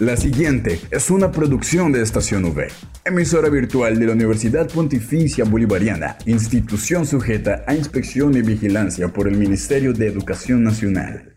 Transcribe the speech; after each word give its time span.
La 0.00 0.16
siguiente 0.16 0.80
es 0.90 1.08
una 1.08 1.30
producción 1.30 1.92
de 1.92 2.02
Estación 2.02 2.44
V, 2.46 2.66
emisora 3.04 3.48
virtual 3.48 3.96
de 3.96 4.06
la 4.06 4.12
Universidad 4.14 4.68
Pontificia 4.68 5.44
Bolivariana, 5.44 6.18
institución 6.26 7.06
sujeta 7.06 7.62
a 7.68 7.76
inspección 7.76 8.36
y 8.36 8.42
vigilancia 8.42 9.12
por 9.12 9.28
el 9.28 9.36
Ministerio 9.36 9.92
de 9.92 10.08
Educación 10.08 10.64
Nacional. 10.64 11.36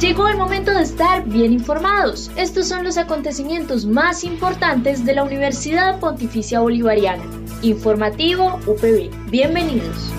Llegó 0.00 0.26
el 0.26 0.36
momento 0.36 0.72
de 0.72 0.82
estar 0.82 1.24
bien 1.28 1.52
informados. 1.52 2.32
Estos 2.36 2.66
son 2.66 2.82
los 2.82 2.98
acontecimientos 2.98 3.86
más 3.86 4.24
importantes 4.24 5.04
de 5.04 5.14
la 5.14 5.22
Universidad 5.22 6.00
Pontificia 6.00 6.58
Bolivariana. 6.58 7.22
Informativo 7.62 8.58
UPB. 8.66 9.30
Bienvenidos. 9.30 10.12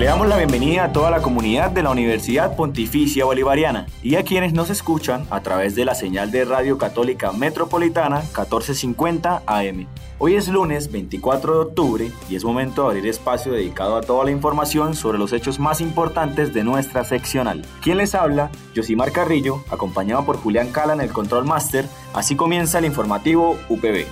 Le 0.00 0.06
damos 0.06 0.28
la 0.28 0.38
bienvenida 0.38 0.84
a 0.84 0.92
toda 0.92 1.10
la 1.10 1.20
comunidad 1.20 1.72
de 1.72 1.82
la 1.82 1.90
Universidad 1.90 2.56
Pontificia 2.56 3.26
Bolivariana 3.26 3.84
y 4.02 4.14
a 4.14 4.22
quienes 4.22 4.54
nos 4.54 4.70
escuchan 4.70 5.26
a 5.28 5.42
través 5.42 5.74
de 5.74 5.84
la 5.84 5.94
señal 5.94 6.30
de 6.30 6.46
Radio 6.46 6.78
Católica 6.78 7.32
Metropolitana 7.32 8.20
1450 8.20 9.42
AM. 9.44 9.88
Hoy 10.18 10.36
es 10.36 10.48
lunes 10.48 10.90
24 10.90 11.52
de 11.52 11.60
octubre 11.60 12.12
y 12.30 12.34
es 12.34 12.44
momento 12.44 12.84
de 12.84 12.88
abrir 12.88 13.10
espacio 13.10 13.52
dedicado 13.52 13.94
a 13.96 14.00
toda 14.00 14.24
la 14.24 14.30
información 14.30 14.94
sobre 14.94 15.18
los 15.18 15.34
hechos 15.34 15.58
más 15.58 15.82
importantes 15.82 16.54
de 16.54 16.64
nuestra 16.64 17.04
seccional. 17.04 17.62
¿Quién 17.82 17.98
les 17.98 18.14
habla? 18.14 18.50
Josimar 18.74 19.12
Carrillo, 19.12 19.62
acompañado 19.70 20.24
por 20.24 20.38
Julián 20.38 20.72
Cala 20.72 20.94
en 20.94 21.02
el 21.02 21.12
Control 21.12 21.44
Master. 21.44 21.84
Así 22.14 22.36
comienza 22.36 22.78
el 22.78 22.86
informativo 22.86 23.58
UPB. 23.68 24.06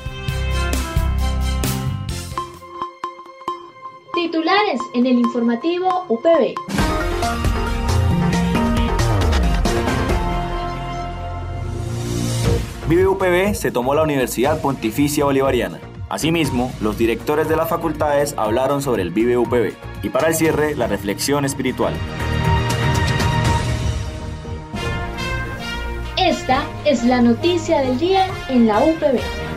En 4.92 5.06
el 5.06 5.18
informativo 5.18 6.04
UPB. 6.08 6.54
Vive 12.86 13.06
UPB 13.06 13.54
se 13.54 13.70
tomó 13.70 13.94
la 13.94 14.02
Universidad 14.02 14.60
Pontificia 14.60 15.24
Bolivariana. 15.24 15.80
Asimismo, 16.10 16.70
los 16.82 16.98
directores 16.98 17.48
de 17.48 17.56
las 17.56 17.70
facultades 17.70 18.34
hablaron 18.36 18.82
sobre 18.82 19.00
el 19.00 19.10
Vive 19.10 19.38
UPB 19.38 19.72
y 20.02 20.10
para 20.10 20.28
el 20.28 20.34
cierre, 20.34 20.74
la 20.74 20.86
reflexión 20.86 21.46
espiritual. 21.46 21.94
Esta 26.18 26.62
es 26.84 27.04
la 27.04 27.22
noticia 27.22 27.80
del 27.80 27.98
día 27.98 28.26
en 28.50 28.66
la 28.66 28.80
UPB. 28.80 29.47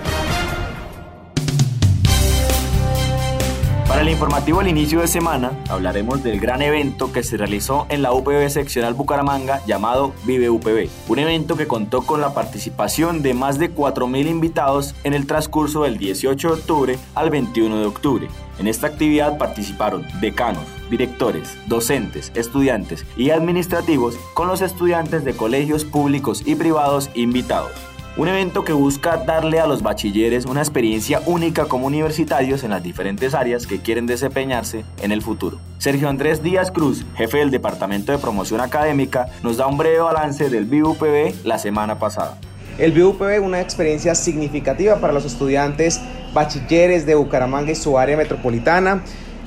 Para 4.01 4.09
el 4.09 4.15
informativo 4.15 4.61
al 4.61 4.67
inicio 4.67 4.99
de 4.99 5.07
semana 5.07 5.51
hablaremos 5.69 6.23
del 6.23 6.39
gran 6.39 6.63
evento 6.63 7.13
que 7.13 7.21
se 7.21 7.37
realizó 7.37 7.85
en 7.89 8.01
la 8.01 8.11
UPB 8.13 8.49
seccional 8.49 8.95
Bucaramanga 8.95 9.63
llamado 9.67 10.11
Vive 10.23 10.49
UPB, 10.49 10.89
un 11.07 11.19
evento 11.19 11.55
que 11.55 11.67
contó 11.67 12.01
con 12.01 12.19
la 12.19 12.33
participación 12.33 13.21
de 13.21 13.35
más 13.35 13.59
de 13.59 13.71
4.000 13.71 14.27
invitados 14.27 14.95
en 15.03 15.13
el 15.13 15.27
transcurso 15.27 15.83
del 15.83 15.99
18 15.99 16.47
de 16.47 16.53
octubre 16.55 16.99
al 17.13 17.29
21 17.29 17.79
de 17.79 17.85
octubre. 17.85 18.27
En 18.57 18.67
esta 18.67 18.87
actividad 18.87 19.37
participaron 19.37 20.03
decanos, 20.19 20.63
directores, 20.89 21.55
docentes, 21.67 22.31
estudiantes 22.33 23.05
y 23.15 23.29
administrativos 23.29 24.15
con 24.33 24.47
los 24.47 24.61
estudiantes 24.61 25.23
de 25.23 25.35
colegios 25.35 25.85
públicos 25.85 26.41
y 26.43 26.55
privados 26.55 27.11
invitados. 27.13 27.90
Un 28.17 28.27
evento 28.27 28.65
que 28.65 28.73
busca 28.73 29.15
darle 29.15 29.61
a 29.61 29.67
los 29.67 29.83
bachilleres 29.83 30.45
una 30.45 30.59
experiencia 30.59 31.21
única 31.25 31.65
como 31.65 31.87
universitarios 31.87 32.65
en 32.65 32.71
las 32.71 32.83
diferentes 32.83 33.33
áreas 33.33 33.65
que 33.65 33.79
quieren 33.79 34.05
desempeñarse 34.05 34.83
en 35.01 35.13
el 35.13 35.21
futuro. 35.21 35.59
Sergio 35.77 36.09
Andrés 36.09 36.43
Díaz 36.43 36.71
Cruz, 36.71 37.05
jefe 37.15 37.37
del 37.37 37.51
Departamento 37.51 38.11
de 38.11 38.17
Promoción 38.17 38.59
Académica, 38.59 39.27
nos 39.43 39.55
da 39.55 39.67
un 39.67 39.77
breve 39.77 39.99
balance 39.99 40.49
del 40.49 40.65
BUPB 40.65 41.45
la 41.45 41.57
semana 41.57 41.99
pasada. 41.99 42.37
El 42.77 42.91
BUPB 42.91 43.41
una 43.41 43.61
experiencia 43.61 44.13
significativa 44.13 44.97
para 44.97 45.13
los 45.13 45.23
estudiantes 45.23 46.01
bachilleres 46.33 47.05
de 47.05 47.15
Bucaramanga 47.15 47.71
y 47.71 47.75
su 47.75 47.97
área 47.97 48.17
metropolitana. 48.17 49.03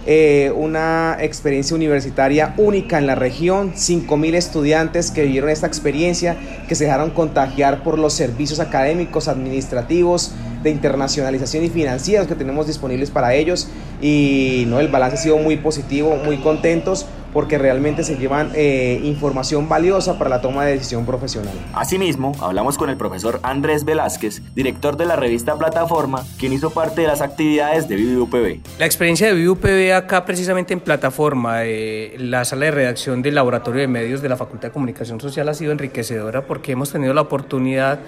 Eh, 0.06 0.52
una 0.54 1.16
experiencia 1.20 1.74
universitaria 1.74 2.52
única 2.58 2.98
en 2.98 3.06
la 3.06 3.14
región, 3.14 3.72
5.000 3.72 4.34
estudiantes 4.34 5.10
que 5.10 5.22
vivieron 5.22 5.48
esta 5.48 5.66
experiencia, 5.66 6.36
que 6.68 6.74
se 6.74 6.84
dejaron 6.84 7.10
contagiar 7.10 7.82
por 7.82 7.98
los 7.98 8.12
servicios 8.12 8.60
académicos, 8.60 9.28
administrativos, 9.28 10.32
de 10.62 10.70
internacionalización 10.70 11.64
y 11.64 11.68
financieros 11.68 12.26
que 12.26 12.34
tenemos 12.34 12.66
disponibles 12.66 13.10
para 13.10 13.34
ellos. 13.34 13.68
Y 14.02 14.64
no 14.68 14.80
el 14.80 14.88
balance 14.88 15.16
ha 15.16 15.22
sido 15.22 15.38
muy 15.38 15.56
positivo, 15.56 16.16
muy 16.16 16.38
contentos 16.38 17.06
porque 17.34 17.58
realmente 17.58 18.04
se 18.04 18.16
llevan 18.16 18.52
eh, 18.54 19.00
información 19.02 19.68
valiosa 19.68 20.16
para 20.18 20.30
la 20.30 20.40
toma 20.40 20.64
de 20.64 20.72
decisión 20.72 21.04
profesional. 21.04 21.52
Asimismo, 21.74 22.32
hablamos 22.40 22.78
con 22.78 22.88
el 22.88 22.96
profesor 22.96 23.40
Andrés 23.42 23.84
Velázquez, 23.84 24.40
director 24.54 24.96
de 24.96 25.04
la 25.04 25.16
revista 25.16 25.58
Plataforma, 25.58 26.24
quien 26.38 26.52
hizo 26.52 26.70
parte 26.70 27.02
de 27.02 27.08
las 27.08 27.20
actividades 27.20 27.88
de 27.88 27.96
ViviUPB. 27.96 28.60
La 28.78 28.86
experiencia 28.86 29.26
de 29.26 29.34
ViviUPB 29.34 29.92
acá 29.94 30.24
precisamente 30.24 30.72
en 30.72 30.80
Plataforma, 30.80 31.64
eh, 31.64 32.14
la 32.18 32.44
sala 32.44 32.66
de 32.66 32.70
redacción 32.70 33.20
del 33.20 33.34
Laboratorio 33.34 33.80
de 33.80 33.88
Medios 33.88 34.22
de 34.22 34.28
la 34.28 34.36
Facultad 34.36 34.68
de 34.68 34.72
Comunicación 34.72 35.20
Social 35.20 35.48
ha 35.48 35.54
sido 35.54 35.72
enriquecedora 35.72 36.46
porque 36.46 36.72
hemos 36.72 36.92
tenido 36.92 37.12
la 37.12 37.22
oportunidad 37.22 37.98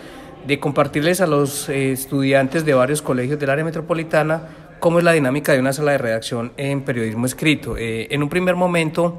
de 0.47 0.61
compartirles 0.61 1.21
a 1.21 1.27
los 1.27 1.69
eh, 1.69 1.91
estudiantes 1.91 2.65
de 2.65 2.75
varios 2.75 3.03
colegios 3.03 3.41
del 3.41 3.51
área 3.51 3.65
metropolitana 3.65 4.43
cómo 4.87 5.01
es 5.01 5.05
la 5.05 5.15
dinámica 5.15 5.53
de 5.53 5.59
una 5.59 5.73
sala 5.73 5.91
de 5.91 5.99
redacción 5.99 6.53
en 6.57 6.83
periodismo 6.83 7.27
escrito. 7.27 7.77
Eh, 7.77 8.07
en 8.09 8.23
un 8.23 8.29
primer 8.29 8.55
momento, 8.55 9.19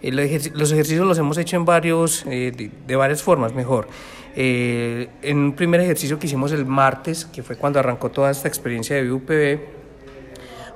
eh, 0.00 0.12
los 0.12 0.70
ejercicios 0.70 1.04
los 1.04 1.18
hemos 1.18 1.36
hecho 1.38 1.56
en 1.56 1.64
varios, 1.64 2.24
de, 2.24 2.70
varias 2.96 3.20
formas, 3.20 3.52
mejor. 3.52 3.88
en 4.36 5.36
un 5.36 5.54
primer 5.56 5.80
ejercicio 5.80 6.20
que 6.20 6.28
hicimos 6.28 6.52
el 6.52 6.66
martes, 6.66 7.24
que 7.24 7.42
fue 7.42 7.56
cuando 7.56 7.80
arrancó 7.80 8.12
toda 8.12 8.30
esta 8.30 8.46
experiencia 8.46 8.94
de 8.94 9.10
UPB, 9.10 9.58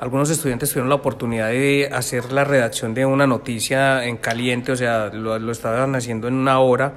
algunos 0.01 0.29
estudiantes 0.29 0.71
tuvieron 0.71 0.89
la 0.89 0.97
oportunidad 0.97 1.51
de 1.51 1.89
hacer 1.93 2.33
la 2.33 2.43
redacción 2.43 2.95
de 2.95 3.07
una 3.07 3.29
noticia 3.29 4.05
en 4.05 4.17
caliente, 4.17 4.73
o 4.73 4.77
sea, 4.77 5.07
lo, 5.13 5.39
lo 5.39 5.53
estaban 5.53 5.95
haciendo 5.95 6.27
en 6.27 6.35
una 6.35 6.59
hora 6.59 6.95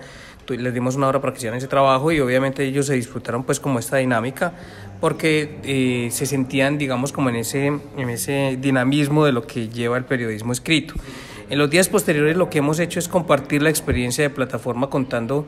les 0.50 0.74
dimos 0.74 0.96
una 0.96 1.08
hora 1.08 1.20
para 1.20 1.34
que 1.34 1.38
hicieran 1.38 1.58
ese 1.58 1.68
trabajo 1.68 2.12
y 2.12 2.20
obviamente 2.20 2.64
ellos 2.64 2.86
se 2.86 2.94
disfrutaron 2.94 3.44
pues 3.44 3.60
como 3.60 3.80
esta 3.80 3.98
dinámica 3.98 4.54
porque 5.00 5.60
eh, 5.64 6.10
se 6.12 6.26
sentían 6.26 6.78
digamos 6.78 7.12
como 7.12 7.30
en 7.30 7.38
ese, 7.38 7.68
en 7.68 8.10
ese 8.10 8.58
dinamismo 8.60 9.26
de 9.26 9.32
lo 9.32 9.46
que 9.46 9.70
lleva 9.70 9.98
el 9.98 10.06
periodismo 10.06 10.52
escrito. 10.52 10.96
En 11.50 11.60
los 11.60 11.70
días 11.70 11.90
posteriores 11.90 12.38
lo 12.38 12.50
que 12.50 12.60
hemos 12.60 12.80
hecho 12.80 13.00
es 13.00 13.08
compartir 13.08 13.62
la 13.62 13.70
experiencia 13.70 14.24
de 14.24 14.30
plataforma 14.30 14.90
contando 14.90 15.46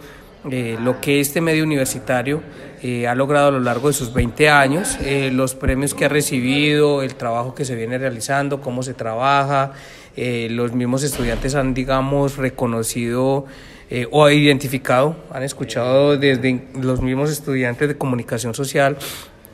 eh, 0.50 0.78
lo 0.82 1.02
que 1.02 1.20
este 1.20 1.42
medio 1.42 1.64
universitario 1.64 2.42
eh, 2.84 3.08
ha 3.08 3.16
logrado 3.16 3.48
a 3.48 3.52
lo 3.52 3.60
largo 3.60 3.88
de 3.88 3.94
sus 3.94 4.14
20 4.14 4.50
años, 4.50 4.98
los 5.32 5.56
premios 5.56 5.96
que 5.96 6.06
ha 6.06 6.10
recibido, 6.10 7.02
el 7.02 7.16
trabajo 7.16 7.56
que 7.56 7.66
se 7.66 7.76
viene 7.76 7.98
realizando, 7.98 8.62
cómo 8.62 8.84
se 8.84 8.94
trabaja, 8.94 9.74
los 10.16 10.74
mismos 10.74 11.04
estudiantes 11.04 11.56
han, 11.56 11.74
digamos, 11.74 12.38
reconocido 12.38 13.46
eh, 13.90 14.06
o 14.12 14.30
identificado, 14.30 15.16
han 15.32 15.44
escuchado 15.44 16.18
desde 16.18 16.68
los 16.78 17.02
mismos 17.02 17.32
estudiantes 17.32 17.88
de 17.88 17.98
comunicación 17.98 18.54
social 18.54 18.98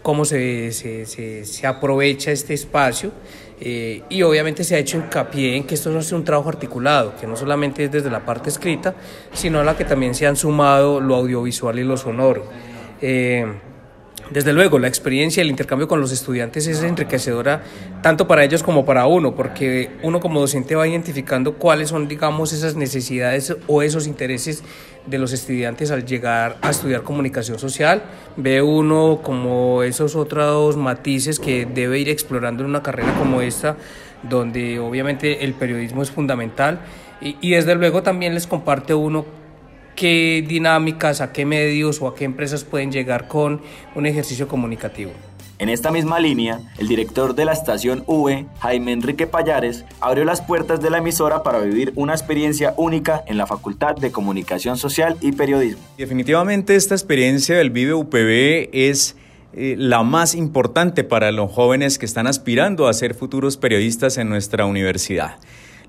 cómo 0.03 0.25
se, 0.25 0.71
se, 0.71 1.05
se, 1.45 1.67
aprovecha 1.67 2.31
este 2.31 2.53
espacio 2.53 3.11
eh, 3.59 4.03
y 4.09 4.21
obviamente 4.21 4.63
se 4.63 4.75
ha 4.75 4.77
hecho 4.77 4.97
hincapié 4.97 5.55
en 5.55 5.63
que 5.63 5.75
esto 5.75 5.89
no 5.89 5.99
es 5.99 6.11
un 6.11 6.25
trabajo 6.25 6.49
articulado, 6.49 7.15
que 7.19 7.25
no 7.25 7.35
solamente 7.35 7.85
es 7.85 7.91
desde 7.91 8.11
la 8.11 8.25
parte 8.25 8.49
escrita, 8.49 8.93
sino 9.31 9.61
a 9.61 9.63
la 9.63 9.77
que 9.77 9.85
también 9.85 10.13
se 10.13 10.27
han 10.27 10.35
sumado 10.35 10.99
lo 10.99 11.15
audiovisual 11.15 11.79
y 11.79 11.83
lo 11.83 11.95
sonoro. 11.95 12.45
Eh, 13.01 13.45
desde 14.33 14.51
luego, 14.51 14.79
la 14.79 14.87
experiencia, 14.87 15.41
el 15.41 15.49
intercambio 15.49 15.87
con 15.87 16.01
los 16.01 16.11
estudiantes 16.11 16.65
es 16.65 16.81
enriquecedora 16.81 17.61
tanto 18.01 18.27
para 18.27 18.43
ellos 18.43 18.63
como 18.63 18.83
para 18.83 19.05
uno, 19.05 19.35
porque 19.35 19.91
uno 20.01 20.19
como 20.19 20.39
docente 20.39 20.75
va 20.75 20.87
identificando 20.87 21.53
cuáles 21.53 21.89
son, 21.89 22.07
digamos, 22.07 22.51
esas 22.51 22.75
necesidades 22.75 23.55
o 23.67 23.83
esos 23.83 24.07
intereses 24.07 24.63
de 25.05 25.19
los 25.19 25.33
estudiantes 25.33 25.91
al 25.91 26.05
llegar 26.05 26.57
a 26.61 26.71
estudiar 26.71 27.03
comunicación 27.03 27.59
social. 27.59 28.01
Ve 28.35 28.61
uno 28.63 29.19
como 29.21 29.83
esos 29.83 30.15
otros 30.15 30.77
matices 30.77 31.39
que 31.39 31.67
debe 31.67 31.99
ir 31.99 32.09
explorando 32.09 32.63
en 32.63 32.69
una 32.71 32.81
carrera 32.81 33.13
como 33.19 33.41
esta, 33.41 33.77
donde 34.23 34.79
obviamente 34.79 35.43
el 35.43 35.53
periodismo 35.53 36.01
es 36.01 36.09
fundamental. 36.09 36.79
Y, 37.21 37.37
y 37.39 37.51
desde 37.51 37.75
luego 37.75 38.01
también 38.01 38.33
les 38.33 38.47
comparte 38.47 38.95
uno 38.95 39.42
qué 39.95 40.43
dinámicas, 40.47 41.21
a 41.21 41.31
qué 41.31 41.45
medios 41.45 42.01
o 42.01 42.07
a 42.07 42.15
qué 42.15 42.25
empresas 42.25 42.63
pueden 42.63 42.91
llegar 42.91 43.27
con 43.27 43.61
un 43.95 44.05
ejercicio 44.05 44.47
comunicativo. 44.47 45.11
En 45.59 45.69
esta 45.69 45.91
misma 45.91 46.19
línea, 46.19 46.59
el 46.77 46.87
director 46.87 47.35
de 47.35 47.45
la 47.45 47.53
estación 47.53 48.03
V, 48.07 48.47
Jaime 48.59 48.91
Enrique 48.91 49.27
Payares, 49.27 49.85
abrió 50.01 50.25
las 50.25 50.41
puertas 50.41 50.81
de 50.81 50.89
la 50.89 50.97
emisora 50.97 51.43
para 51.43 51.59
vivir 51.59 51.93
una 51.95 52.13
experiencia 52.13 52.73
única 52.75 53.23
en 53.27 53.37
la 53.37 53.45
Facultad 53.45 53.95
de 53.95 54.11
Comunicación 54.11 54.77
Social 54.77 55.15
y 55.21 55.31
Periodismo. 55.31 55.81
Definitivamente 55.97 56.75
esta 56.75 56.95
experiencia 56.95 57.55
del 57.55 57.69
Vive 57.69 57.93
UPB 57.93 58.69
es 58.73 59.15
eh, 59.53 59.75
la 59.77 60.01
más 60.01 60.33
importante 60.33 61.03
para 61.03 61.31
los 61.31 61.51
jóvenes 61.51 61.99
que 61.99 62.07
están 62.07 62.25
aspirando 62.25 62.87
a 62.87 62.93
ser 62.93 63.13
futuros 63.13 63.55
periodistas 63.55 64.17
en 64.17 64.27
nuestra 64.27 64.65
universidad. 64.65 65.37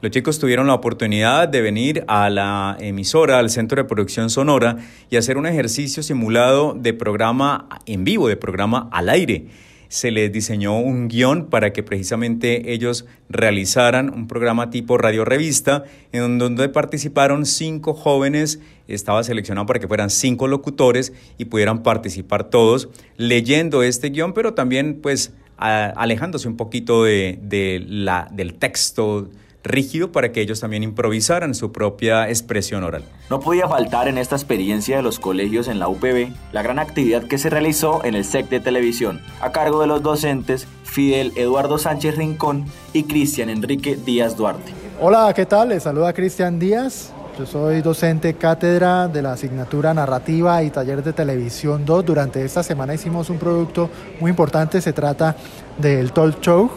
Los 0.00 0.11
chicos 0.11 0.38
tuvieron 0.38 0.67
la 0.67 0.75
oportunidad 0.75 1.49
de 1.49 1.62
venir 1.62 2.05
a 2.08 2.29
la 2.29 2.76
emisora, 2.81 3.38
al 3.38 3.50
Centro 3.50 3.82
de 3.82 3.88
Producción 3.88 4.29
Sonora, 4.29 4.76
y 5.11 5.17
hacer 5.17 5.38
un 5.38 5.46
ejercicio 5.46 6.02
simulado 6.02 6.75
de 6.75 6.93
programa 6.93 7.69
en 7.87 8.05
vivo, 8.05 8.29
de 8.29 8.37
programa 8.37 8.88
al 8.93 9.08
aire. 9.08 9.46
Se 9.88 10.11
les 10.11 10.32
diseñó 10.32 10.79
un 10.79 11.08
guion 11.08 11.46
para 11.46 11.73
que 11.73 11.82
precisamente 11.82 12.73
ellos 12.73 13.06
realizaran 13.29 14.12
un 14.12 14.26
programa 14.26 14.69
tipo 14.70 14.99
radio 14.99 15.25
revista 15.25 15.85
en 16.12 16.38
donde 16.38 16.69
participaron 16.69 17.46
cinco 17.46 17.94
jóvenes, 17.94 18.61
estaba 18.88 19.23
seleccionado 19.23 19.67
para 19.67 19.79
que 19.79 19.87
fueran 19.87 20.11
cinco 20.11 20.49
locutores 20.49 21.12
y 21.38 21.44
pudieran 21.44 21.82
participar 21.82 22.44
todos 22.50 22.88
leyendo 23.17 23.82
este 23.82 24.11
guion, 24.11 24.35
pero 24.35 24.55
también 24.55 24.99
pues 25.00 25.32
alejándose 25.56 26.49
un 26.49 26.56
poquito 26.56 27.05
de, 27.05 27.85
la, 27.88 28.29
del 28.32 28.55
texto 28.55 29.29
rígido 29.64 30.12
para 30.12 30.31
que 30.31 30.43
ellos 30.43 30.61
también 30.61 30.82
improvisaran 30.82 31.55
su 31.55 31.72
propia 31.72 32.28
expresión 32.28 32.84
oral. 32.84 33.02
No 33.31 33.40
podía 33.40 33.66
faltar 33.66 34.06
en 34.06 34.19
esta 34.19 34.37
experiencia 34.37 34.99
de 34.99 35.02
los 35.02 35.19
colegios 35.19 35.66
en 35.66 35.78
la 35.78 35.88
UPB 35.88 36.28
la 36.52 36.62
gran 36.62 36.78
actividad 36.78 37.25
que 37.25 37.38
se 37.38 37.50
realizó 37.50 38.05
en 38.05 38.14
el 38.14 38.25
SEC 38.25 38.49
de 38.49 38.61
televisión, 38.61 39.20
a 39.40 39.50
cargo 39.50 39.81
de 39.81 39.87
los 39.87 40.02
docentes 40.02 40.69
Fidel 40.84 41.32
Eduardo 41.37 41.78
Sánchez 41.78 42.16
Rincón 42.16 42.66
y 42.93 43.05
Cristian 43.05 43.49
Enrique 43.49 43.96
Díaz 43.96 44.37
Duarte. 44.37 44.72
Hola, 45.00 45.32
¿qué 45.34 45.46
tal? 45.46 45.70
Les 45.70 45.82
saluda 45.82 46.12
Cristian 46.12 46.58
Díaz. 46.58 47.12
Yo 47.37 47.46
soy 47.46 47.82
docente 47.82 48.34
cátedra 48.34 49.08
de 49.08 49.20
la 49.20 49.32
asignatura 49.32 49.93
Narrativa 49.93 50.62
y 50.62 50.70
Taller 50.70 51.02
de 51.02 51.12
Televisión 51.12 51.84
2. 51.84 52.06
Durante 52.06 52.44
esta 52.44 52.62
semana 52.62 52.94
hicimos 52.94 53.28
un 53.28 53.38
producto 53.38 53.90
muy 54.20 54.31
importante, 54.31 54.81
se 54.81 54.93
trata 54.93 55.34
del 55.76 56.12
Talk 56.12 56.40
Show 56.40 56.70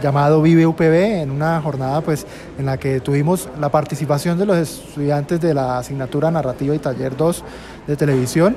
llamado 0.00 0.40
Vive 0.40 0.66
UPB, 0.66 1.22
en 1.22 1.30
una 1.30 1.60
jornada 1.60 2.00
pues, 2.00 2.26
en 2.58 2.66
la 2.66 2.78
que 2.78 3.00
tuvimos 3.00 3.48
la 3.60 3.70
participación 3.70 4.38
de 4.38 4.46
los 4.46 4.56
estudiantes 4.56 5.40
de 5.40 5.54
la 5.54 5.78
asignatura 5.78 6.30
Narrativa 6.30 6.74
y 6.74 6.78
Taller 6.78 7.16
2 7.16 7.44
de 7.86 7.96
televisión, 7.96 8.56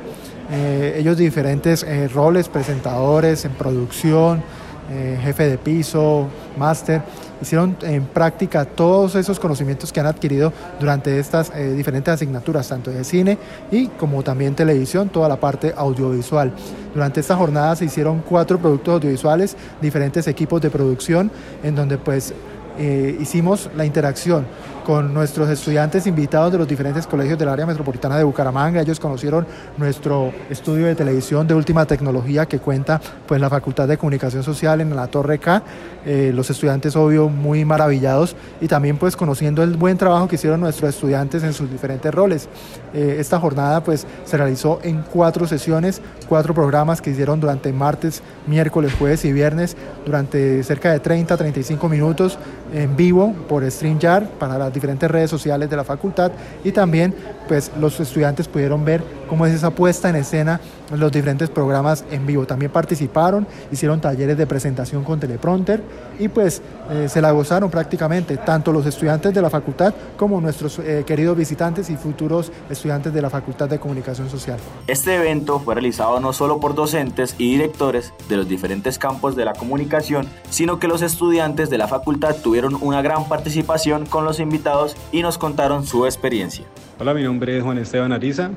eh, 0.52 0.96
ellos 0.98 1.18
diferentes 1.18 1.84
eh, 1.84 2.08
roles, 2.08 2.50
presentadores 2.50 3.46
en 3.46 3.52
producción, 3.54 4.44
eh, 4.92 5.20
jefe 5.22 5.50
de 5.50 5.58
piso, 5.58 6.28
máster, 6.58 7.02
hicieron 7.42 7.76
en 7.82 8.06
práctica 8.06 8.66
todos 8.66 9.16
esos 9.16 9.40
conocimientos 9.40 9.92
que 9.92 10.00
han 10.00 10.06
adquirido 10.06 10.54
durante 10.80 11.20
estas 11.20 11.52
eh, 11.56 11.74
diferentes 11.74 12.14
asignaturas, 12.14 12.68
tanto 12.68 12.92
de 12.92 13.04
cine 13.04 13.38
y 13.72 13.88
como 13.88 14.24
también 14.24 14.56
televisión, 14.56 15.10
toda 15.10 15.30
la 15.30 15.38
parte 15.38 15.74
audiovisual. 15.76 16.52
Durante 16.94 17.20
esta 17.20 17.36
jornada 17.36 17.76
se 17.76 17.86
hicieron 17.86 18.22
cuatro 18.28 18.58
productos 18.58 18.96
audiovisuales, 18.96 19.56
diferentes 19.82 20.28
equipos 20.28 20.62
de 20.62 20.70
producción, 20.70 21.32
en 21.64 21.76
donde 21.76 21.98
pues 21.98 22.34
eh, 22.78 23.18
hicimos 23.20 23.70
la 23.76 23.86
interacción 23.86 24.46
con 24.86 25.14
nuestros 25.14 25.50
estudiantes 25.50 26.06
invitados 26.06 26.52
de 26.52 26.60
los 26.60 26.68
diferentes 26.68 27.08
colegios 27.08 27.40
del 27.40 27.50
área 27.50 27.66
metropolitana 27.66 28.18
de 28.18 28.24
Bucaramanga. 28.24 28.82
Ellos 28.82 29.00
conocieron 29.00 29.48
nuestro 29.78 30.32
estudio 30.50 30.86
de 30.86 30.94
televisión 30.94 31.48
de 31.48 31.56
última 31.56 31.86
tecnología 31.86 32.46
que 32.46 32.60
cuenta 32.60 33.02
pues 33.26 33.42
la 33.42 33.50
Facultad 33.50 33.88
de 33.88 33.98
Comunicación 33.98 34.44
Social 34.44 34.82
en 34.82 34.96
la 34.96 35.08
Torre 35.08 35.40
K. 35.40 35.64
Eh, 36.06 36.32
los 36.36 36.52
estudiantes, 36.52 36.96
obvio, 36.96 37.30
muy 37.30 37.66
maravillados 37.66 38.36
y 38.62 38.68
también 38.68 38.98
pues 38.98 39.16
conociendo 39.16 39.64
el 39.64 39.76
buen 39.76 39.98
trabajo 39.98 40.28
que 40.28 40.36
hicieron 40.36 40.60
nuestros 40.60 40.92
estudiantes 40.92 41.44
en 41.44 41.54
sus 41.54 41.70
diferentes 41.72 42.14
roles. 42.14 42.48
Eh, 42.94 43.18
esta 43.20 43.40
jornada 43.40 43.84
pues 43.84 44.06
se 44.24 44.38
realizó 44.38 44.80
en 44.84 45.02
cuatro 45.02 45.48
sesiones, 45.48 46.00
cuatro 46.30 46.54
programas 46.54 47.02
que 47.02 47.10
hicieron 47.10 47.40
durante 47.40 47.74
martes, 47.74 48.22
miércoles, 48.46 48.94
jueves 49.00 49.26
y 49.26 49.34
viernes 49.34 49.76
durante 50.06 50.64
cerca 50.64 50.92
de 50.92 51.00
30, 51.00 51.36
35 51.36 51.90
minutos 51.90 52.38
en 52.74 52.96
vivo 52.96 53.34
por 53.48 53.70
StreamYard 53.70 54.28
para 54.40 54.58
las 54.58 54.74
diferentes 54.74 55.10
redes 55.10 55.30
sociales 55.30 55.70
de 55.70 55.76
la 55.76 55.84
facultad 55.84 56.32
y 56.64 56.72
también 56.72 57.14
pues 57.48 57.72
los 57.80 58.00
estudiantes 58.00 58.48
pudieron 58.48 58.84
ver 58.84 59.04
cómo 59.30 59.46
es 59.46 59.54
esa 59.54 59.72
puesta 59.72 60.10
en 60.10 60.16
escena 60.16 60.60
en 60.92 61.00
los 61.00 61.12
diferentes 61.12 61.50
programas 61.50 62.06
en 62.12 62.26
vivo. 62.26 62.46
También 62.46 62.72
participaron, 62.72 63.48
hicieron 63.72 64.02
talleres 64.02 64.38
de 64.38 64.48
presentación 64.48 65.04
con 65.04 65.20
teleprompter 65.20 65.82
y 66.20 66.28
pues 66.28 66.62
eh, 66.92 67.08
se 67.10 67.22
la 67.22 67.32
gozaron 67.32 67.70
prácticamente 67.70 68.38
tanto 68.38 68.72
los 68.72 68.86
estudiantes 68.86 69.34
de 69.34 69.42
la 69.42 69.50
facultad 69.50 69.94
como 70.18 70.40
nuestros 70.42 70.80
eh, 70.80 71.04
queridos 71.06 71.38
visitantes 71.38 71.90
y 71.90 71.98
futuros 71.98 72.52
estudiantes 72.70 73.14
de 73.14 73.22
la 73.22 73.30
Facultad 73.30 73.70
de 73.70 73.80
Comunicación 73.80 74.30
Social. 74.30 74.58
Este 74.88 75.16
evento 75.16 75.60
fue 75.60 75.76
realizado 75.76 76.20
no 76.20 76.34
solo 76.34 76.60
por 76.60 76.76
docentes 76.76 77.36
y 77.38 77.52
directores 77.52 78.14
de 78.30 78.38
los 78.38 78.48
diferentes 78.48 79.00
campos 79.00 79.36
de 79.36 79.46
la 79.46 79.54
comunicación, 79.54 80.28
sino 80.50 80.80
que 80.80 80.88
los 80.88 81.02
estudiantes 81.02 81.70
de 81.70 81.78
la 81.78 81.88
facultad 81.88 82.36
tuvieron 82.42 82.55
una 82.64 83.02
gran 83.02 83.28
participación 83.28 84.06
con 84.06 84.24
los 84.24 84.40
invitados 84.40 84.96
y 85.12 85.22
nos 85.22 85.38
contaron 85.38 85.86
su 85.86 86.06
experiencia. 86.06 86.66
Hola, 87.00 87.14
mi 87.14 87.24
nombre 87.24 87.58
es 87.58 87.64
Juan 87.64 87.78
Esteban 87.78 88.14
Ariza. 88.14 88.52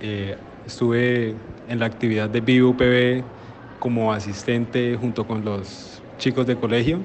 Eh, 0.00 0.36
estuve 0.66 1.36
en 1.68 1.78
la 1.78 1.86
actividad 1.86 2.28
de 2.28 2.40
BUPB 2.40 3.22
como 3.78 4.12
asistente 4.12 4.96
junto 5.00 5.26
con 5.26 5.44
los 5.44 6.02
chicos 6.18 6.46
de 6.46 6.56
colegio. 6.56 6.98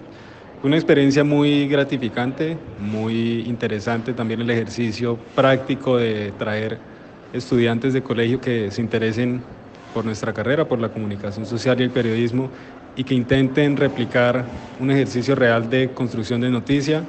Una 0.63 0.75
experiencia 0.75 1.23
muy 1.23 1.67
gratificante, 1.67 2.57
muy 2.79 3.41
interesante 3.41 4.13
también 4.13 4.41
el 4.41 4.49
ejercicio 4.49 5.17
práctico 5.35 5.97
de 5.97 6.33
traer 6.37 6.79
estudiantes 7.31 7.93
de 7.93 8.01
colegio 8.01 8.41
que 8.41 8.71
se 8.71 8.81
interesen 8.81 9.43
por 9.93 10.05
nuestra 10.05 10.33
carrera, 10.33 10.67
por 10.67 10.79
la 10.79 10.89
comunicación 10.89 11.45
social 11.45 11.79
y 11.79 11.83
el 11.83 11.91
periodismo 11.91 12.49
y 12.95 13.03
que 13.03 13.15
intenten 13.15 13.77
replicar 13.77 14.45
un 14.79 14.91
ejercicio 14.91 15.35
real 15.35 15.69
de 15.69 15.91
construcción 15.93 16.41
de 16.41 16.49
noticia. 16.49 17.03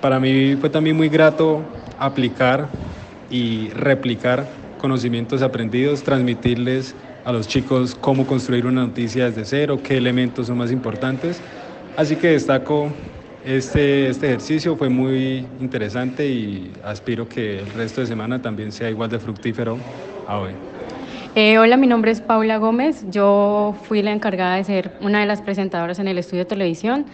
Para 0.00 0.20
mí 0.20 0.56
fue 0.56 0.70
también 0.70 0.96
muy 0.96 1.08
grato 1.08 1.62
aplicar 1.98 2.68
y 3.30 3.68
replicar 3.70 4.46
conocimientos 4.78 5.42
aprendidos, 5.42 6.02
transmitirles 6.02 6.94
a 7.24 7.32
los 7.32 7.48
chicos 7.48 7.94
cómo 7.94 8.26
construir 8.26 8.66
una 8.66 8.86
noticia 8.86 9.26
desde 9.26 9.44
cero, 9.44 9.80
qué 9.82 9.96
elementos 9.96 10.46
son 10.46 10.58
más 10.58 10.70
importantes. 10.70 11.42
Así 11.96 12.16
que 12.16 12.28
destaco 12.28 12.92
este, 13.44 14.08
este 14.08 14.26
ejercicio, 14.26 14.76
fue 14.76 14.88
muy 14.88 15.46
interesante 15.60 16.26
y 16.26 16.72
aspiro 16.82 17.28
que 17.28 17.60
el 17.60 17.70
resto 17.70 18.00
de 18.00 18.06
semana 18.06 18.42
también 18.42 18.72
sea 18.72 18.90
igual 18.90 19.10
de 19.10 19.18
fructífero 19.18 19.78
a 20.26 20.38
hoy. 20.38 20.73
Eh, 21.36 21.58
hola, 21.58 21.76
mi 21.76 21.88
nombre 21.88 22.12
es 22.12 22.20
Paula 22.20 22.58
Gómez. 22.58 23.04
Yo 23.10 23.74
fui 23.82 24.02
la 24.02 24.12
encargada 24.12 24.54
de 24.54 24.62
ser 24.62 24.92
una 25.00 25.18
de 25.18 25.26
las 25.26 25.42
presentadoras 25.42 25.98
en 25.98 26.06
el 26.06 26.16
estudio 26.16 26.44
de 26.44 26.48
televisión. 26.48 27.06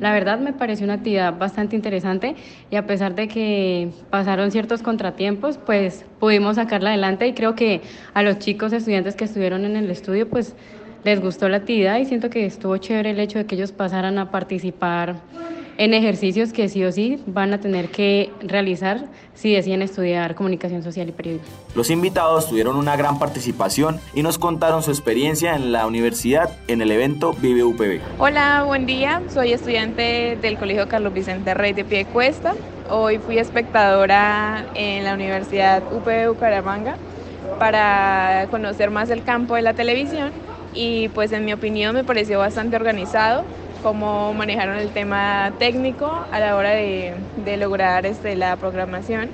La 0.00 0.12
verdad 0.12 0.40
me 0.40 0.52
pareció 0.52 0.82
una 0.84 0.94
actividad 0.94 1.38
bastante 1.38 1.76
interesante 1.76 2.34
y 2.72 2.74
a 2.76 2.88
pesar 2.88 3.14
de 3.14 3.28
que 3.28 3.90
pasaron 4.10 4.50
ciertos 4.50 4.82
contratiempos, 4.82 5.58
pues 5.58 6.04
pudimos 6.18 6.56
sacarla 6.56 6.90
adelante 6.90 7.28
y 7.28 7.34
creo 7.34 7.54
que 7.54 7.82
a 8.14 8.24
los 8.24 8.40
chicos 8.40 8.72
estudiantes 8.72 9.14
que 9.14 9.26
estuvieron 9.26 9.64
en 9.64 9.76
el 9.76 9.88
estudio, 9.92 10.28
pues 10.28 10.56
les 11.04 11.20
gustó 11.20 11.48
la 11.48 11.58
actividad 11.58 11.98
y 11.98 12.04
siento 12.04 12.30
que 12.30 12.46
estuvo 12.46 12.76
chévere 12.76 13.10
el 13.10 13.20
hecho 13.20 13.38
de 13.38 13.46
que 13.46 13.54
ellos 13.54 13.72
pasaran 13.72 14.18
a 14.18 14.30
participar 14.30 15.16
en 15.78 15.94
ejercicios 15.94 16.52
que 16.52 16.68
sí 16.68 16.84
o 16.84 16.90
sí 16.90 17.22
van 17.26 17.54
a 17.54 17.60
tener 17.60 17.88
que 17.90 18.32
realizar 18.40 19.04
si 19.34 19.54
deciden 19.54 19.80
estudiar 19.80 20.34
comunicación 20.34 20.82
social 20.82 21.08
y 21.08 21.12
periodismo. 21.12 21.46
Los 21.76 21.90
invitados 21.90 22.48
tuvieron 22.48 22.76
una 22.76 22.96
gran 22.96 23.20
participación 23.20 24.00
y 24.12 24.22
nos 24.22 24.38
contaron 24.38 24.82
su 24.82 24.90
experiencia 24.90 25.54
en 25.54 25.70
la 25.70 25.86
universidad 25.86 26.50
en 26.66 26.82
el 26.82 26.90
evento 26.90 27.32
Vive 27.32 27.62
UPB. 27.62 28.00
Hola, 28.18 28.64
buen 28.66 28.86
día. 28.86 29.22
Soy 29.32 29.52
estudiante 29.52 30.36
del 30.42 30.58
Colegio 30.58 30.88
Carlos 30.88 31.14
Vicente 31.14 31.54
Rey 31.54 31.72
de 31.72 31.84
Piedecuesta. 31.84 32.54
Hoy 32.90 33.18
fui 33.18 33.38
espectadora 33.38 34.66
en 34.74 35.04
la 35.04 35.14
Universidad 35.14 35.80
UPB 35.92 36.28
Bucaramanga 36.28 36.96
para 37.60 38.48
conocer 38.50 38.90
más 38.90 39.10
el 39.10 39.22
campo 39.22 39.54
de 39.54 39.62
la 39.62 39.74
televisión 39.74 40.32
y 40.74 41.08
pues 41.08 41.32
en 41.32 41.44
mi 41.44 41.52
opinión 41.52 41.94
me 41.94 42.04
pareció 42.04 42.38
bastante 42.38 42.76
organizado 42.76 43.44
cómo 43.82 44.34
manejaron 44.34 44.76
el 44.76 44.90
tema 44.90 45.52
técnico 45.58 46.26
a 46.30 46.40
la 46.40 46.56
hora 46.56 46.70
de, 46.70 47.14
lograr 47.58 48.06
este, 48.06 48.36
la 48.36 48.56
programación 48.56 49.28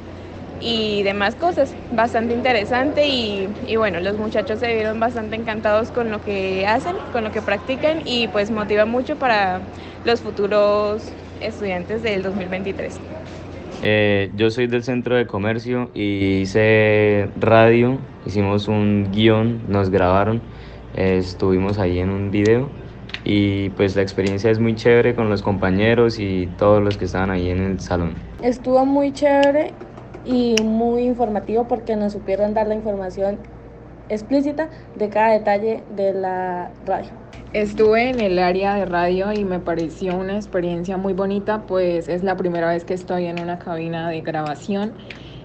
y 0.61 1.03
demás 1.03 1.35
cosas. 1.35 1.75
Bastante 1.93 2.35
interesante 2.35 3.09
y, 3.09 3.49
y, 3.67 3.77
bueno, 3.77 4.01
los 4.01 4.17
muchachos 4.17 4.61
se 4.61 4.75
vieron 4.75 5.01
bastante 5.01 5.37
encantados 5.37 5.91
con 5.91 6.11
lo 6.11 6.23
que 6.23 6.67
hacen, 6.67 6.97
con 7.13 7.25
lo 7.25 7.33
que 7.33 7.43
practican 7.43 8.03
y 8.05 8.29
pues 8.29 8.51
motiva 8.51 8.85
mucho 8.85 9.17
para 9.17 9.61
los 10.05 10.21
futuros 10.21 11.11
estudiantes 11.41 12.03
del 12.03 12.23
2023. 12.23 12.99
Eh, 13.83 14.31
yo 14.35 14.51
soy 14.51 14.67
del 14.67 14.83
centro 14.83 15.15
de 15.17 15.27
comercio 15.27 15.91
y 15.93 16.41
hice 16.41 17.29
radio, 17.39 17.99
hicimos 18.25 18.69
un 18.69 19.11
guion, 19.13 19.61
nos 19.69 19.91
grabaron, 19.91 20.41
estuvimos 20.95 21.79
ahí 21.79 21.99
en 21.99 22.11
un 22.11 22.31
video 22.31 22.69
y 23.25 23.71
pues 23.71 23.97
la 23.97 24.03
experiencia 24.03 24.51
es 24.51 24.59
muy 24.59 24.75
chévere 24.75 25.15
con 25.15 25.31
los 25.31 25.43
compañeros 25.43 26.19
y 26.19 26.47
todos 26.59 26.83
los 26.83 26.97
que 26.97 27.07
estaban 27.07 27.31
ahí 27.31 27.51
en 27.51 27.61
el 27.61 27.81
salón. 27.81 28.15
Estuvo 28.43 28.85
muy 28.85 29.13
chévere 29.13 29.73
y 30.25 30.57
muy 30.63 31.03
informativo 31.03 31.67
porque 31.67 31.97
nos 31.97 32.13
supieron 32.13 32.55
dar 32.55 32.67
la 32.67 32.75
información 32.75 33.39
explícita 34.09 34.69
de 34.97 35.09
cada 35.09 35.33
detalle 35.33 35.83
de 35.97 36.13
la 36.13 36.71
radio. 36.87 37.11
Estuve 37.53 38.11
en 38.11 38.21
el 38.21 38.39
área 38.39 38.75
de 38.75 38.85
radio 38.85 39.33
y 39.33 39.45
me 39.45 39.61
pareció 39.61 40.17
una 40.17 40.37
experiencia 40.37 40.97
muy 40.97 41.13
bonita, 41.13 41.63
pues 41.67 42.09
es 42.09 42.25
la 42.25 42.37
primera 42.37 42.69
vez 42.69 42.85
que 42.85 42.95
estoy 42.95 43.27
en 43.27 43.41
una 43.41 43.59
cabina 43.59 44.11
de 44.11 44.21
grabación. 44.23 44.93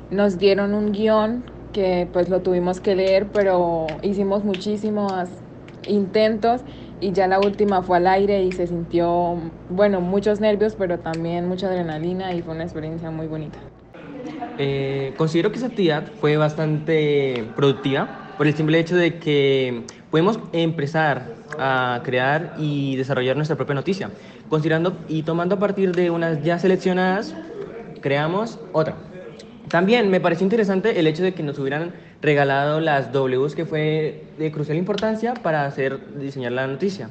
Nos 0.09 0.39
dieron 0.39 0.73
un 0.73 0.91
guion 0.91 1.43
que 1.79 2.09
pues 2.11 2.27
lo 2.27 2.41
tuvimos 2.41 2.81
que 2.81 2.93
leer, 2.93 3.27
pero 3.31 3.87
hicimos 4.03 4.43
muchísimos 4.43 5.29
intentos 5.87 6.59
y 6.99 7.13
ya 7.13 7.25
la 7.27 7.39
última 7.39 7.81
fue 7.83 7.97
al 7.97 8.07
aire 8.07 8.43
y 8.43 8.51
se 8.51 8.67
sintió, 8.67 9.37
bueno, 9.69 10.01
muchos 10.01 10.41
nervios, 10.41 10.75
pero 10.77 10.99
también 10.99 11.47
mucha 11.47 11.67
adrenalina 11.67 12.33
y 12.33 12.41
fue 12.41 12.53
una 12.53 12.65
experiencia 12.65 13.09
muy 13.11 13.27
bonita. 13.27 13.57
Eh, 14.57 15.13
considero 15.15 15.51
que 15.51 15.57
esa 15.59 15.67
actividad 15.67 16.03
fue 16.19 16.35
bastante 16.35 17.45
productiva 17.55 18.09
por 18.37 18.45
el 18.45 18.53
simple 18.53 18.77
hecho 18.77 18.97
de 18.97 19.15
que 19.19 19.83
podemos 20.11 20.37
empezar 20.51 21.27
a 21.57 22.01
crear 22.03 22.55
y 22.59 22.97
desarrollar 22.97 23.37
nuestra 23.37 23.55
propia 23.55 23.75
noticia. 23.75 24.09
Considerando 24.49 24.97
y 25.07 25.23
tomando 25.23 25.55
a 25.55 25.59
partir 25.59 25.95
de 25.95 26.09
unas 26.09 26.43
ya 26.43 26.59
seleccionadas, 26.59 27.33
creamos 28.01 28.59
otra. 28.73 28.95
También 29.69 30.09
me 30.09 30.19
pareció 30.19 30.45
interesante 30.45 30.99
el 30.99 31.05
hecho 31.05 31.21
de 31.21 31.33
que 31.33 31.43
nos 31.43 31.59
hubieran 31.59 31.93
regalado 32.21 32.79
las 32.79 33.11
Ws 33.13 33.53
que 33.53 33.65
fue 33.65 34.23
de 34.39 34.51
crucial 34.51 34.77
importancia 34.77 35.35
para 35.35 35.65
hacer 35.65 35.99
diseñar 36.19 36.53
la 36.53 36.65
noticia. 36.65 37.09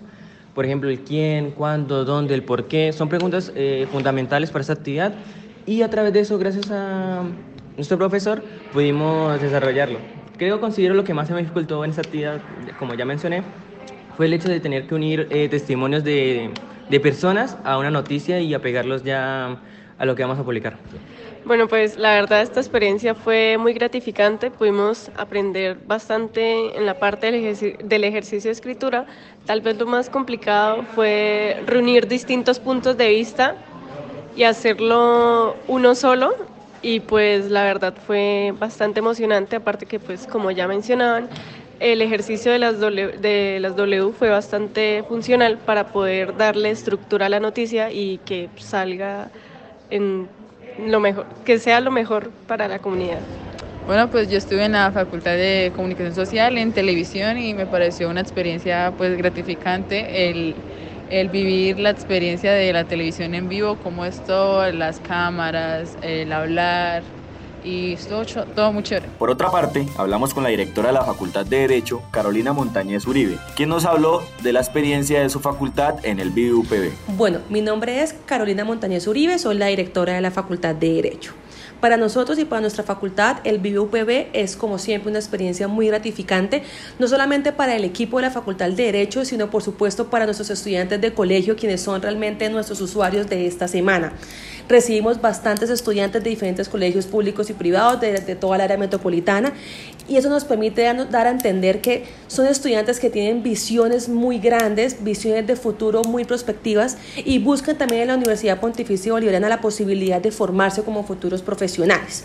Por 0.55 0.65
ejemplo, 0.65 0.91
el 0.91 1.01
quién, 1.01 1.53
cuándo, 1.53 2.05
dónde, 2.05 2.35
el 2.35 2.43
por 2.43 2.67
qué, 2.67 2.93
son 2.93 3.09
preguntas 3.09 3.53
eh, 3.55 3.87
fundamentales 3.93 4.51
para 4.51 4.63
esta 4.63 4.73
actividad 4.73 5.15
y 5.67 5.83
a 5.83 5.91
través 5.91 6.13
de 6.13 6.21
eso, 6.21 6.37
gracias 6.37 6.69
a 6.73 7.23
nuestro 7.77 7.97
profesor, 7.97 8.43
pudimos 8.73 9.41
desarrollarlo. 9.41 10.01
Creo, 10.37 10.61
considero 10.61 10.95
lo 10.95 11.05
que 11.05 11.15
más 11.15 11.29
se 11.29 11.35
me 11.35 11.41
dificultó 11.41 11.85
en 11.85 11.91
esta 11.91 12.03
actividad, 12.03 12.41
como 12.81 12.95
ya 12.95 13.05
mencioné, 13.05 13.45
fue 14.17 14.27
el 14.27 14.33
hecho 14.33 14.49
de 14.49 14.59
tener 14.59 14.89
que 14.89 14.97
unir 14.97 15.29
eh, 15.31 15.49
testimonios 15.49 16.03
de, 16.03 16.51
de 16.91 17.01
personas 17.01 17.57
a 17.63 17.79
una 17.79 17.93
noticia 17.93 18.41
y 18.41 18.53
apegarlos 18.53 19.05
ya 19.05 19.61
a 19.99 20.05
lo 20.05 20.15
que 20.15 20.23
vamos 20.23 20.39
a 20.39 20.45
publicar. 20.45 20.77
Bueno, 21.45 21.67
pues 21.67 21.97
la 21.97 22.13
verdad 22.13 22.43
esta 22.43 22.61
experiencia 22.61 23.15
fue 23.15 23.57
muy 23.59 23.73
gratificante, 23.73 24.51
pudimos 24.51 25.11
aprender 25.17 25.79
bastante 25.87 26.77
en 26.77 26.85
la 26.85 26.99
parte 26.99 27.27
del, 27.27 27.37
ejercicio, 27.37 27.79
del 27.83 28.05
ejercicio 28.05 28.49
de 28.49 28.53
escritura. 28.53 29.07
Tal 29.47 29.61
vez 29.61 29.79
lo 29.79 29.87
más 29.87 30.11
complicado 30.11 30.83
fue 30.95 31.63
reunir 31.67 32.07
distintos 32.07 32.61
puntos 32.61 32.97
de 32.97 33.09
vista 33.09 33.57
y 34.37 34.45
hacerlo 34.45 35.57
uno 35.69 35.95
solo 35.95 36.35
y 36.83 37.01
pues 37.01 37.51
la 37.51 37.65
verdad 37.65 37.95
fue 38.07 38.55
bastante 38.59 39.01
emocionante, 39.01 39.57
aparte 39.57 39.87
que 39.87 39.99
pues 39.99 40.27
como 40.27 40.51
ya 40.51 40.69
mencionaban, 40.69 41.29
el 41.81 42.03
ejercicio 42.03 42.53
de 42.53 42.59
las, 42.59 42.81
w, 42.81 43.19
de 43.19 43.59
las 43.61 43.77
W 43.77 44.13
fue 44.13 44.29
bastante 44.31 45.05
funcional 45.09 45.59
para 45.59 45.89
poder 45.89 46.37
darle 46.37 46.71
estructura 46.71 47.27
a 47.27 47.29
la 47.29 47.41
noticia 47.41 47.91
y 47.91 48.19
que 48.19 48.49
salga 48.57 49.31
en 49.91 50.29
lo 50.87 51.01
mejor, 51.01 51.27
que 51.45 51.59
sea 51.59 51.81
lo 51.81 51.91
mejor 51.91 52.31
para 52.47 52.69
la 52.69 52.79
comunidad. 52.79 53.21
Bueno, 53.87 54.11
pues 54.11 54.31
yo 54.31 54.37
estuve 54.37 54.67
en 54.67 54.73
la 54.73 54.93
Facultad 54.93 55.33
de 55.33 55.73
Comunicación 55.75 56.15
Social 56.15 56.59
en 56.59 56.73
televisión 56.73 57.39
y 57.39 57.55
me 57.55 57.65
pareció 57.65 58.11
una 58.11 58.21
experiencia 58.21 58.93
pues 58.99 59.17
gratificante 59.17 60.29
el, 60.29 60.55
el 61.11 61.29
vivir 61.31 61.79
la 61.79 61.91
experiencia 61.91 62.53
de 62.53 62.71
la 62.73 62.85
televisión 62.85 63.35
en 63.35 63.49
vivo, 63.49 63.77
como 63.77 64.05
esto, 64.05 64.71
las 64.73 65.01
cámaras, 65.01 65.97
el 66.03 66.33
hablar, 66.33 67.03
y 67.69 67.97
todo, 67.97 68.25
todo 68.55 68.73
muy 68.73 68.83
chévere. 68.83 69.09
Por 69.19 69.31
otra 69.31 69.51
parte, 69.51 69.87
hablamos 69.97 70.33
con 70.33 70.43
la 70.43 70.49
directora 70.49 70.89
de 70.89 70.95
la 70.95 71.05
Facultad 71.05 71.45
de 71.45 71.59
Derecho, 71.59 72.03
Carolina 72.11 72.53
Montañez 72.53 73.07
Uribe, 73.07 73.39
quien 73.57 73.69
nos 73.69 73.85
habló 73.85 74.23
de 74.43 74.53
la 74.53 74.61
experiencia 74.61 75.21
de 75.21 75.29
su 75.29 75.41
facultad 75.41 75.97
en 76.05 76.19
el 76.19 76.31
BUPB. 76.31 76.91
Bueno, 77.17 77.41
mi 77.51 77.61
nombre 77.61 78.03
es 78.03 78.15
Carolina 78.25 78.65
Montañez 78.65 79.07
Uribe, 79.07 79.39
soy 79.39 79.57
la 79.57 79.67
directora 79.67 80.15
de 80.15 80.21
la 80.21 80.31
Facultad 80.31 80.75
de 80.75 80.95
Derecho. 80.95 81.35
Para 81.81 81.97
nosotros 81.97 82.39
y 82.41 82.45
para 82.45 82.61
nuestra 82.61 82.83
facultad, 82.83 83.37
el 83.45 83.59
BUPB 83.59 84.31
es 84.33 84.57
como 84.57 84.79
siempre 84.79 85.11
una 85.11 85.21
experiencia 85.21 85.69
muy 85.69 85.87
gratificante, 85.87 86.65
no 86.99 87.07
solamente 87.07 87.53
para 87.53 87.77
el 87.77 87.85
equipo 87.85 88.17
de 88.17 88.23
la 88.23 88.31
Facultad 88.33 88.71
de 88.71 88.83
Derecho, 88.85 89.25
sino 89.25 89.49
por 89.49 89.63
supuesto 89.63 90.11
para 90.11 90.25
nuestros 90.25 90.51
estudiantes 90.51 91.01
de 91.01 91.15
colegio, 91.15 91.55
quienes 91.55 91.81
son 91.81 92.03
realmente 92.03 92.51
nuestros 92.51 92.81
usuarios 92.81 93.29
de 93.29 93.47
esta 93.47 93.69
semana. 93.69 94.13
Recibimos 94.69 95.21
bastantes 95.21 95.71
estudiantes 95.71 96.23
de 96.23 96.29
diferentes 96.29 96.69
colegios 96.69 97.07
públicos 97.07 97.49
y 97.49 97.55
privados 97.55 98.01
de, 98.01 98.13
de 98.21 98.35
toda 98.37 98.59
la 98.59 98.65
área 98.65 98.77
metropolitana 98.77 99.55
y 100.09 100.17
eso 100.17 100.29
nos 100.29 100.45
permite 100.45 100.83
dar 101.11 101.27
a 101.27 101.31
entender 101.31 101.81
que 101.81 102.05
son 102.27 102.47
estudiantes 102.47 103.01
que 103.01 103.09
tienen 103.09 103.43
visiones 103.43 104.09
muy 104.09 104.39
grandes, 104.39 105.03
visiones 105.03 105.47
de 105.47 105.57
futuro 105.57 106.03
muy 106.05 106.25
prospectivas 106.25 106.99
y 107.17 107.39
buscan 107.39 107.79
también 107.79 108.03
en 108.03 108.09
la 108.09 108.15
Universidad 108.17 108.61
Pontificia 108.61 109.13
Bolivariana 109.13 109.49
la 109.49 109.61
posibilidad 109.61 110.21
de 110.21 110.33
formarse 110.33 110.83
como 110.83 111.03
futuros 111.03 111.41
profesionales. 111.41 112.25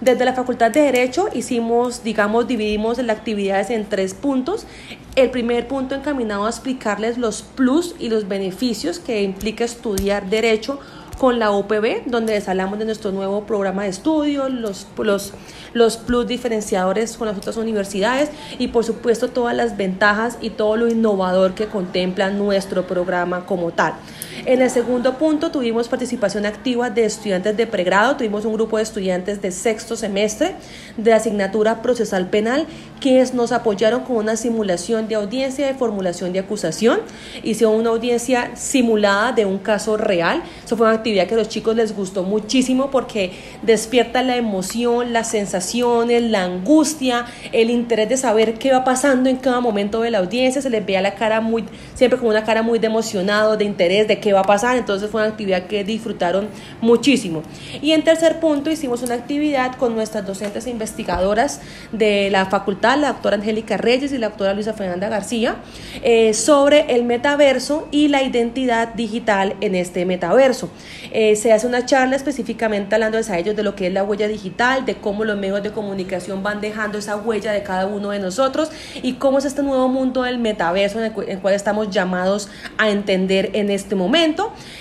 Desde 0.00 0.24
la 0.24 0.32
Facultad 0.32 0.72
de 0.72 0.80
Derecho 0.80 1.28
hicimos, 1.32 2.02
digamos, 2.02 2.48
dividimos 2.48 2.98
las 2.98 3.18
actividades 3.18 3.70
en 3.70 3.84
tres 3.84 4.14
puntos. 4.14 4.66
El 5.14 5.30
primer 5.30 5.68
punto 5.68 5.94
encaminado 5.94 6.44
a 6.44 6.48
explicarles 6.48 7.18
los 7.18 7.42
plus 7.42 7.94
y 8.00 8.08
los 8.08 8.26
beneficios 8.26 8.98
que 8.98 9.22
implica 9.22 9.64
estudiar 9.64 10.28
Derecho 10.28 10.80
con 11.18 11.38
la 11.38 11.50
UPB, 11.50 12.04
donde 12.06 12.34
les 12.34 12.48
hablamos 12.48 12.78
de 12.78 12.84
nuestro 12.84 13.12
nuevo 13.12 13.44
programa 13.44 13.84
de 13.84 13.90
estudio, 13.90 14.48
los, 14.48 14.86
los, 14.96 15.32
los 15.72 15.96
plus 15.96 16.26
diferenciadores 16.26 17.16
con 17.16 17.28
las 17.28 17.36
otras 17.36 17.56
universidades 17.56 18.30
y 18.58 18.68
por 18.68 18.84
supuesto 18.84 19.28
todas 19.28 19.54
las 19.54 19.76
ventajas 19.76 20.38
y 20.40 20.50
todo 20.50 20.76
lo 20.76 20.88
innovador 20.88 21.54
que 21.54 21.66
contempla 21.66 22.30
nuestro 22.30 22.86
programa 22.86 23.46
como 23.46 23.70
tal. 23.70 23.94
En 24.44 24.60
el 24.60 24.70
segundo 24.70 25.18
punto 25.18 25.52
tuvimos 25.52 25.86
participación 25.86 26.46
activa 26.46 26.90
de 26.90 27.04
estudiantes 27.04 27.56
de 27.56 27.64
pregrado, 27.64 28.16
tuvimos 28.16 28.44
un 28.44 28.54
grupo 28.54 28.76
de 28.76 28.82
estudiantes 28.82 29.40
de 29.40 29.52
sexto 29.52 29.94
semestre 29.94 30.56
de 30.96 31.12
asignatura 31.12 31.80
procesal 31.80 32.28
penal 32.28 32.66
quienes 33.02 33.34
nos 33.34 33.50
apoyaron 33.52 34.04
con 34.04 34.16
una 34.16 34.36
simulación 34.36 35.08
de 35.08 35.16
audiencia 35.16 35.66
de 35.66 35.74
formulación 35.74 36.32
de 36.32 36.38
acusación. 36.38 37.00
Hicieron 37.42 37.74
una 37.74 37.90
audiencia 37.90 38.52
simulada 38.54 39.32
de 39.32 39.44
un 39.44 39.58
caso 39.58 39.96
real. 39.96 40.42
Eso 40.64 40.76
fue 40.76 40.86
una 40.86 40.96
actividad 40.96 41.26
que 41.26 41.34
a 41.34 41.38
los 41.38 41.48
chicos 41.48 41.74
les 41.74 41.96
gustó 41.96 42.22
muchísimo 42.22 42.90
porque 42.92 43.32
despierta 43.62 44.22
la 44.22 44.36
emoción, 44.36 45.12
las 45.12 45.30
sensaciones, 45.30 46.22
la 46.22 46.44
angustia, 46.44 47.26
el 47.50 47.70
interés 47.70 48.08
de 48.08 48.16
saber 48.16 48.54
qué 48.54 48.72
va 48.72 48.84
pasando 48.84 49.28
en 49.28 49.36
cada 49.36 49.60
momento 49.60 50.02
de 50.02 50.12
la 50.12 50.18
audiencia. 50.18 50.62
Se 50.62 50.70
les 50.70 50.86
veía 50.86 51.02
la 51.02 51.16
cara 51.16 51.40
muy, 51.40 51.64
siempre 51.94 52.20
con 52.20 52.28
una 52.28 52.44
cara 52.44 52.62
muy 52.62 52.78
de 52.78 52.86
emocionado, 52.86 53.56
de 53.56 53.64
interés, 53.64 54.06
de 54.06 54.20
qué 54.20 54.31
va 54.32 54.40
a 54.40 54.44
pasar. 54.44 54.76
Entonces 54.76 55.10
fue 55.10 55.22
una 55.22 55.30
actividad 55.30 55.66
que 55.66 55.84
disfrutaron 55.84 56.48
muchísimo. 56.80 57.42
Y 57.80 57.92
en 57.92 58.04
tercer 58.04 58.40
punto 58.40 58.70
hicimos 58.70 59.02
una 59.02 59.14
actividad 59.14 59.76
con 59.76 59.94
nuestras 59.94 60.26
docentes 60.26 60.66
e 60.66 60.70
investigadoras 60.70 61.60
de 61.92 62.30
la 62.30 62.46
facultad, 62.46 62.98
la 62.98 63.12
doctora 63.12 63.36
Angélica 63.36 63.76
Reyes 63.76 64.12
y 64.12 64.18
la 64.18 64.28
doctora 64.28 64.54
Luisa 64.54 64.72
Fernanda 64.72 65.08
García, 65.08 65.56
eh, 66.02 66.34
sobre 66.34 66.94
el 66.94 67.04
metaverso 67.04 67.88
y 67.90 68.08
la 68.08 68.22
identidad 68.22 68.94
digital 68.94 69.56
en 69.60 69.74
este 69.74 70.04
metaverso. 70.04 70.70
Eh, 71.12 71.36
se 71.36 71.52
hace 71.52 71.66
una 71.66 71.84
charla 71.86 72.16
específicamente 72.16 72.94
hablando 72.94 73.18
a 73.18 73.38
ellos 73.38 73.54
de 73.54 73.62
lo 73.62 73.74
que 73.74 73.88
es 73.88 73.92
la 73.92 74.02
huella 74.04 74.28
digital, 74.28 74.84
de 74.86 74.94
cómo 74.96 75.24
los 75.24 75.36
medios 75.36 75.62
de 75.62 75.70
comunicación 75.72 76.42
van 76.42 76.60
dejando 76.60 76.98
esa 76.98 77.16
huella 77.16 77.52
de 77.52 77.62
cada 77.62 77.86
uno 77.86 78.10
de 78.10 78.18
nosotros 78.18 78.70
y 79.02 79.14
cómo 79.14 79.38
es 79.38 79.44
este 79.44 79.62
nuevo 79.62 79.88
mundo 79.88 80.22
del 80.22 80.38
metaverso 80.38 80.98
en 80.98 81.12
el, 81.28 81.38
cual 81.40 81.54
estamos 81.54 81.90
llamados 81.90 82.48
a 82.78 82.90
entender 82.90 83.50
en 83.52 83.70
este 83.70 83.94
momento, 83.94 84.21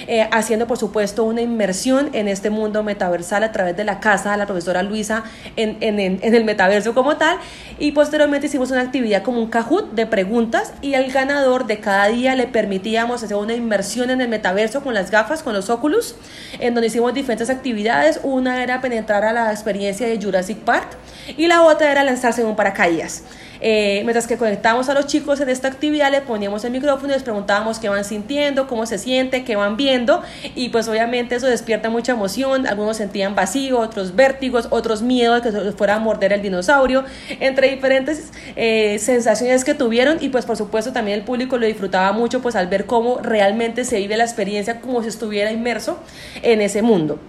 eh, 0.08 0.28
haciendo 0.32 0.68
por 0.68 0.78
supuesto 0.78 1.24
una 1.24 1.42
inmersión 1.42 2.10
en 2.14 2.28
este 2.28 2.50
mundo 2.50 2.84
metaversal 2.84 3.44
a 3.44 3.52
través 3.52 3.76
de 3.76 3.84
la 3.84 4.00
casa 4.00 4.32
de 4.32 4.38
la 4.38 4.46
profesora 4.46 4.84
Luisa 4.84 5.24
en, 5.56 5.78
en, 5.82 6.00
en 6.00 6.36
el 6.36 6.44
metaverso 6.44 6.94
como 6.94 7.18
tal 7.18 7.38
y 7.80 7.94
posteriormente 7.94 8.48
hicimos 8.48 8.70
una 8.70 8.82
actividad 8.82 9.24
como 9.24 9.40
un 9.40 9.50
cajut 9.50 9.92
de 9.94 10.06
preguntas 10.06 10.74
y 10.82 10.94
al 10.94 11.12
ganador 11.12 11.66
de 11.66 11.80
cada 11.80 12.08
día 12.08 12.36
le 12.36 12.46
permitíamos 12.48 13.24
hacer 13.24 13.36
una 13.36 13.56
inmersión 13.56 14.10
en 14.12 14.22
el 14.22 14.28
metaverso 14.28 14.82
con 14.82 14.94
las 14.94 15.10
gafas, 15.10 15.42
con 15.42 15.54
los 15.54 15.70
óculos, 15.70 16.16
en 16.60 16.74
donde 16.76 16.88
hicimos 16.88 17.14
diferentes 17.14 17.50
actividades. 17.50 18.20
Una 18.24 18.62
era 18.64 18.82
penetrar 18.82 19.24
a 19.24 19.34
la 19.34 19.52
experiencia 19.52 20.08
de 20.08 20.22
Jurassic 20.22 20.60
Park 20.60 20.90
y 21.38 21.48
la 21.48 21.64
otra 21.64 21.92
era 21.92 22.04
lanzarse 22.04 22.42
en 22.42 22.48
un 22.48 22.56
paracaídas. 22.56 23.24
Eh, 23.64 24.02
mientras 24.04 24.26
que 24.26 24.38
conectábamos 24.38 24.90
a 24.90 24.96
los 24.96 25.06
chicos 25.06 25.40
en 25.40 25.48
esta 25.50 25.68
actividad, 25.68 26.12
le 26.12 26.22
poníamos 26.22 26.64
el 26.66 26.72
micrófono 26.72 27.10
y 27.10 27.14
les 27.14 27.24
preguntábamos 27.24 27.78
qué 27.78 27.90
van 27.90 28.04
sintiendo, 28.04 28.68
cómo 28.68 28.88
se 28.88 28.98
qué 29.44 29.56
van 29.56 29.78
viendo. 29.78 30.22
Y 30.56 30.70
pues 30.70 30.88
obviamente 30.88 31.36
eso 31.36 31.48
despierta 31.48 31.90
mucha 31.90 32.14
emoción. 32.14 32.68
Algunos 32.68 32.98
sentían 32.98 33.36
vacío, 33.36 33.80
otros 33.80 34.16
vértigos, 34.16 34.68
otros 34.70 35.02
miedo 35.02 35.36
de 35.36 35.42
que 35.42 35.52
se 35.52 35.72
fuera 35.72 35.96
a 35.96 36.00
morder 36.00 36.34
el 36.34 36.42
dinosaurio, 36.42 37.04
entre 37.40 37.70
diferentes 37.70 38.32
eh, 38.56 39.00
sensaciones 39.00 39.64
que 39.64 39.74
tuvieron. 39.74 40.18
Y 40.22 40.30
pues 40.30 40.46
por 40.46 40.58
supuesto 40.58 40.92
también 40.92 41.20
el 41.20 41.26
público 41.26 41.58
lo 41.58 41.66
disfrutaba 41.66 42.12
mucho 42.12 42.42
pues 42.42 42.56
al 42.56 42.68
ver 42.68 42.86
cómo 42.86 43.20
realmente 43.20 43.86
se 43.86 43.98
vive 43.98 44.18
la 44.18 44.24
experiencia 44.24 44.82
como 44.82 45.02
si 45.02 45.10
estuviera 45.10 45.52
inmerso 45.52 46.00
en 46.42 46.62
ese 46.62 46.82
mundo. 46.82 47.20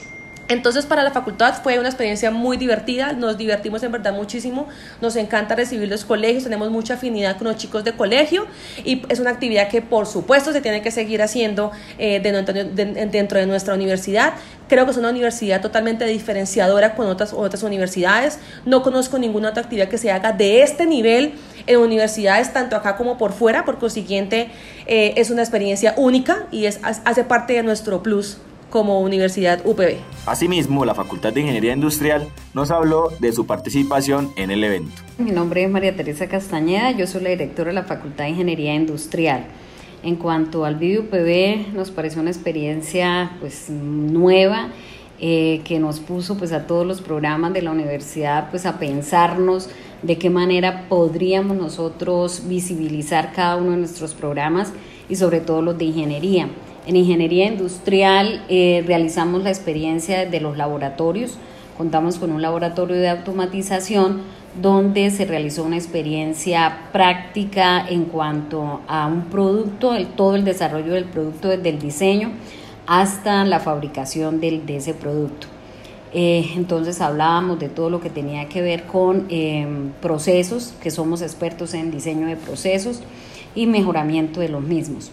Entonces 0.52 0.84
para 0.84 1.02
la 1.02 1.12
facultad 1.12 1.54
fue 1.62 1.78
una 1.78 1.88
experiencia 1.88 2.30
muy 2.30 2.58
divertida, 2.58 3.14
nos 3.14 3.38
divertimos 3.38 3.82
en 3.84 3.90
verdad 3.90 4.12
muchísimo, 4.12 4.68
nos 5.00 5.16
encanta 5.16 5.54
recibir 5.54 5.88
los 5.88 6.04
colegios, 6.04 6.44
tenemos 6.44 6.70
mucha 6.70 6.94
afinidad 6.94 7.38
con 7.38 7.46
los 7.46 7.56
chicos 7.56 7.84
de 7.84 7.94
colegio 7.94 8.46
y 8.84 9.02
es 9.08 9.18
una 9.18 9.30
actividad 9.30 9.68
que 9.68 9.80
por 9.80 10.06
supuesto 10.06 10.52
se 10.52 10.60
tiene 10.60 10.82
que 10.82 10.90
seguir 10.90 11.22
haciendo 11.22 11.72
eh, 11.98 12.20
dentro 12.20 13.40
de 13.40 13.46
nuestra 13.46 13.72
universidad. 13.72 14.34
Creo 14.68 14.84
que 14.84 14.90
es 14.90 14.98
una 14.98 15.08
universidad 15.08 15.62
totalmente 15.62 16.04
diferenciadora 16.04 16.94
con 16.94 17.06
otras, 17.06 17.62
universidades. 17.62 18.38
No 18.66 18.82
conozco 18.82 19.18
ninguna 19.18 19.50
otra 19.50 19.62
actividad 19.62 19.88
que 19.88 19.98
se 19.98 20.10
haga 20.10 20.32
de 20.32 20.62
este 20.62 20.84
nivel 20.84 21.32
en 21.66 21.78
universidades, 21.78 22.52
tanto 22.52 22.76
acá 22.76 22.96
como 22.96 23.16
por 23.16 23.32
fuera. 23.32 23.64
Por 23.64 23.78
consiguiente, 23.78 24.50
eh, 24.86 25.14
es 25.16 25.30
una 25.30 25.42
experiencia 25.42 25.94
única 25.96 26.46
y 26.50 26.66
es, 26.66 26.78
hace 26.82 27.24
parte 27.24 27.54
de 27.54 27.62
nuestro 27.62 28.02
plus 28.02 28.38
como 28.72 29.02
Universidad 29.02 29.60
UPB. 29.66 29.98
Asimismo, 30.24 30.86
la 30.86 30.94
Facultad 30.94 31.34
de 31.34 31.42
Ingeniería 31.42 31.74
Industrial 31.74 32.26
nos 32.54 32.70
habló 32.70 33.10
de 33.20 33.30
su 33.32 33.46
participación 33.46 34.32
en 34.36 34.50
el 34.50 34.64
evento. 34.64 35.02
Mi 35.18 35.30
nombre 35.30 35.62
es 35.62 35.70
María 35.70 35.94
Teresa 35.94 36.26
Castañeda, 36.26 36.90
yo 36.92 37.06
soy 37.06 37.22
la 37.22 37.30
directora 37.30 37.68
de 37.68 37.74
la 37.74 37.84
Facultad 37.84 38.24
de 38.24 38.30
Ingeniería 38.30 38.74
Industrial. 38.74 39.44
En 40.02 40.16
cuanto 40.16 40.64
al 40.64 40.76
UPB, 40.76 41.74
nos 41.74 41.90
pareció 41.90 42.22
una 42.22 42.30
experiencia 42.30 43.32
pues 43.40 43.68
nueva 43.68 44.70
eh, 45.20 45.60
que 45.64 45.78
nos 45.78 46.00
puso 46.00 46.38
pues 46.38 46.50
a 46.52 46.66
todos 46.66 46.86
los 46.86 47.02
programas 47.02 47.52
de 47.52 47.60
la 47.60 47.70
universidad 47.70 48.48
pues 48.50 48.64
a 48.64 48.78
pensarnos 48.78 49.68
de 50.00 50.16
qué 50.16 50.30
manera 50.30 50.88
podríamos 50.88 51.58
nosotros 51.58 52.48
visibilizar 52.48 53.32
cada 53.32 53.56
uno 53.56 53.72
de 53.72 53.76
nuestros 53.76 54.14
programas 54.14 54.72
y 55.10 55.16
sobre 55.16 55.40
todo 55.40 55.60
los 55.60 55.76
de 55.76 55.84
ingeniería. 55.84 56.48
En 56.84 56.96
ingeniería 56.96 57.46
industrial 57.46 58.42
eh, 58.48 58.82
realizamos 58.84 59.44
la 59.44 59.50
experiencia 59.50 60.26
de 60.26 60.40
los 60.40 60.56
laboratorios. 60.56 61.38
Contamos 61.78 62.18
con 62.18 62.32
un 62.32 62.42
laboratorio 62.42 62.96
de 62.96 63.08
automatización 63.08 64.22
donde 64.60 65.10
se 65.12 65.24
realizó 65.24 65.62
una 65.62 65.76
experiencia 65.76 66.88
práctica 66.92 67.86
en 67.88 68.06
cuanto 68.06 68.80
a 68.88 69.06
un 69.06 69.26
producto, 69.26 69.94
todo 70.16 70.34
el 70.34 70.44
desarrollo 70.44 70.92
del 70.94 71.04
producto 71.04 71.48
desde 71.48 71.68
el 71.68 71.78
diseño 71.78 72.32
hasta 72.88 73.44
la 73.44 73.60
fabricación 73.60 74.40
de 74.40 74.60
ese 74.76 74.92
producto. 74.92 75.46
Eh, 76.12 76.50
entonces 76.56 77.00
hablábamos 77.00 77.60
de 77.60 77.68
todo 77.68 77.90
lo 77.90 78.00
que 78.00 78.10
tenía 78.10 78.48
que 78.48 78.60
ver 78.60 78.84
con 78.84 79.26
eh, 79.30 79.66
procesos, 80.02 80.74
que 80.82 80.90
somos 80.90 81.22
expertos 81.22 81.74
en 81.74 81.92
diseño 81.92 82.26
de 82.26 82.36
procesos 82.36 83.00
y 83.54 83.66
mejoramiento 83.66 84.40
de 84.40 84.48
los 84.48 84.62
mismos 84.62 85.12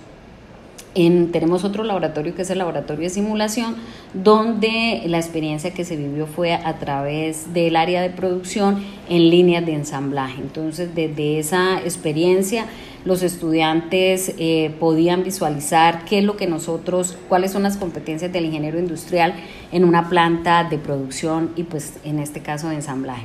tenemos 1.31 1.63
otro 1.63 1.83
laboratorio 1.83 2.35
que 2.35 2.41
es 2.41 2.49
el 2.49 2.57
laboratorio 2.57 3.03
de 3.03 3.09
simulación, 3.09 3.75
donde 4.13 5.01
la 5.05 5.17
experiencia 5.17 5.71
que 5.71 5.85
se 5.85 5.95
vivió 5.95 6.27
fue 6.27 6.53
a 6.53 6.77
través 6.77 7.53
del 7.53 7.77
área 7.77 8.01
de 8.01 8.09
producción 8.09 8.83
en 9.07 9.29
líneas 9.29 9.65
de 9.65 9.73
ensamblaje. 9.73 10.41
Entonces, 10.41 10.93
desde 10.95 11.39
esa 11.39 11.79
experiencia, 11.79 12.65
los 13.05 13.23
estudiantes 13.23 14.33
eh, 14.37 14.75
podían 14.77 15.23
visualizar 15.23 16.03
qué 16.03 16.19
es 16.19 16.25
lo 16.25 16.35
que 16.35 16.47
nosotros, 16.47 17.17
cuáles 17.29 17.51
son 17.51 17.63
las 17.63 17.77
competencias 17.77 18.33
del 18.33 18.45
ingeniero 18.45 18.77
industrial 18.77 19.35
en 19.71 19.85
una 19.85 20.09
planta 20.09 20.65
de 20.65 20.77
producción 20.77 21.51
y 21.55 21.63
pues 21.63 21.93
en 22.03 22.19
este 22.19 22.41
caso 22.41 22.67
de 22.67 22.75
ensamblaje. 22.75 23.23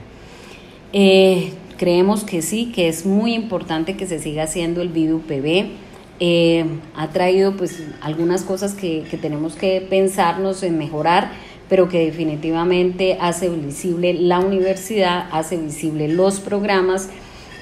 Eh, 0.93 1.53
creemos 1.77 2.23
que 2.23 2.41
sí, 2.41 2.71
que 2.73 2.87
es 2.87 3.05
muy 3.05 3.35
importante 3.35 3.97
que 3.97 4.07
se 4.07 4.21
siga 4.21 4.45
haciendo 4.45 4.81
el 4.81 4.91
BIDUPB 4.91 5.84
eh, 6.21 6.65
ha 6.97 7.09
traído 7.09 7.57
pues 7.57 7.83
algunas 8.01 8.43
cosas 8.43 8.75
que, 8.75 9.05
que 9.11 9.17
tenemos 9.17 9.57
que 9.57 9.81
pensarnos 9.81 10.63
en 10.63 10.79
mejorar, 10.79 11.33
pero 11.69 11.89
que 11.89 12.05
definitivamente 12.05 13.19
hace 13.21 13.49
visible 13.49 14.15
la 14.15 14.39
universidad, 14.39 15.29
hace 15.33 15.57
visible 15.57 16.09
los 16.09 16.41
programas 16.41 17.09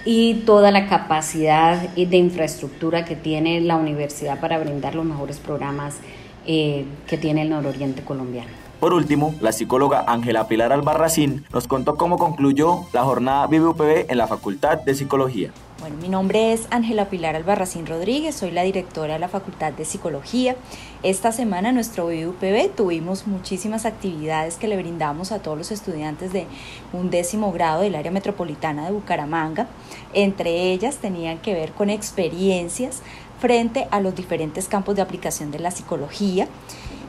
y 0.04 0.34
toda 0.46 0.70
la 0.70 0.88
capacidad 0.88 1.88
de 1.90 2.16
infraestructura 2.16 3.04
que 3.04 3.16
tiene 3.16 3.60
la 3.60 3.76
universidad 3.76 4.40
para 4.40 4.58
brindar 4.58 4.94
los 4.94 5.04
mejores 5.04 5.38
programas 5.38 5.98
eh, 6.46 6.84
que 7.06 7.16
tiene 7.16 7.42
el 7.42 7.50
nororiente 7.50 8.02
colombiano. 8.02 8.61
Por 8.82 8.94
último, 8.94 9.32
la 9.40 9.52
psicóloga 9.52 10.02
Ángela 10.08 10.48
Pilar 10.48 10.72
Albarracín 10.72 11.44
nos 11.52 11.68
contó 11.68 11.94
cómo 11.94 12.18
concluyó 12.18 12.80
la 12.92 13.04
jornada 13.04 13.46
BBUPB 13.46 14.10
en 14.10 14.18
la 14.18 14.26
Facultad 14.26 14.78
de 14.78 14.96
Psicología. 14.96 15.52
Bueno, 15.78 15.98
mi 16.02 16.08
nombre 16.08 16.52
es 16.52 16.66
Ángela 16.70 17.08
Pilar 17.08 17.36
Albarracín 17.36 17.86
Rodríguez, 17.86 18.34
soy 18.34 18.50
la 18.50 18.64
directora 18.64 19.12
de 19.12 19.18
la 19.20 19.28
Facultad 19.28 19.72
de 19.72 19.84
Psicología. 19.84 20.56
Esta 21.04 21.30
semana 21.30 21.68
en 21.68 21.76
nuestro 21.76 22.06
BUPB 22.06 22.74
tuvimos 22.74 23.28
muchísimas 23.28 23.86
actividades 23.86 24.56
que 24.56 24.66
le 24.66 24.76
brindamos 24.76 25.30
a 25.30 25.38
todos 25.38 25.56
los 25.56 25.70
estudiantes 25.70 26.32
de 26.32 26.48
un 26.92 27.08
décimo 27.08 27.52
grado 27.52 27.82
del 27.82 27.94
área 27.94 28.10
metropolitana 28.10 28.86
de 28.86 28.90
Bucaramanga. 28.90 29.68
Entre 30.12 30.72
ellas 30.72 30.96
tenían 30.96 31.38
que 31.38 31.54
ver 31.54 31.70
con 31.70 31.88
experiencias 31.88 33.00
frente 33.38 33.86
a 33.92 34.00
los 34.00 34.16
diferentes 34.16 34.66
campos 34.66 34.96
de 34.96 35.02
aplicación 35.02 35.52
de 35.52 35.60
la 35.60 35.70
psicología. 35.70 36.48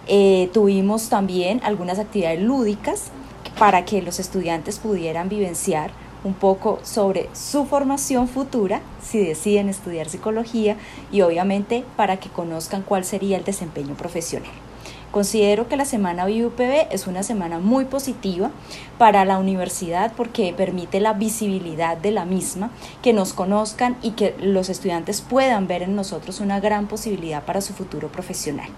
Eh, 0.07 0.49
tuvimos 0.53 1.09
también 1.09 1.61
algunas 1.63 1.99
actividades 1.99 2.41
lúdicas 2.41 3.11
para 3.57 3.85
que 3.85 4.01
los 4.01 4.19
estudiantes 4.19 4.79
pudieran 4.79 5.29
vivenciar 5.29 5.91
un 6.23 6.33
poco 6.33 6.79
sobre 6.83 7.29
su 7.33 7.65
formación 7.65 8.27
futura 8.27 8.81
si 9.01 9.19
deciden 9.19 9.69
estudiar 9.69 10.09
psicología 10.09 10.77
y 11.11 11.21
obviamente 11.21 11.83
para 11.95 12.17
que 12.17 12.29
conozcan 12.29 12.81
cuál 12.81 13.03
sería 13.05 13.37
el 13.37 13.43
desempeño 13.43 13.95
profesional. 13.95 14.51
Considero 15.13 15.67
que 15.67 15.77
la 15.77 15.85
semana 15.85 16.25
BUPB 16.25 16.87
es 16.89 17.05
una 17.05 17.21
semana 17.21 17.59
muy 17.59 17.85
positiva 17.85 18.49
para 18.97 19.25
la 19.25 19.37
universidad 19.37 20.11
porque 20.17 20.55
permite 20.57 20.99
la 20.99 21.13
visibilidad 21.13 21.95
de 21.95 22.09
la 22.09 22.25
misma, 22.25 22.71
que 23.03 23.13
nos 23.13 23.31
conozcan 23.33 23.95
y 24.01 24.13
que 24.13 24.35
los 24.41 24.69
estudiantes 24.69 25.21
puedan 25.21 25.67
ver 25.67 25.83
en 25.83 25.95
nosotros 25.95 26.39
una 26.39 26.59
gran 26.59 26.87
posibilidad 26.87 27.43
para 27.43 27.61
su 27.61 27.73
futuro 27.73 28.07
profesional. 28.07 28.69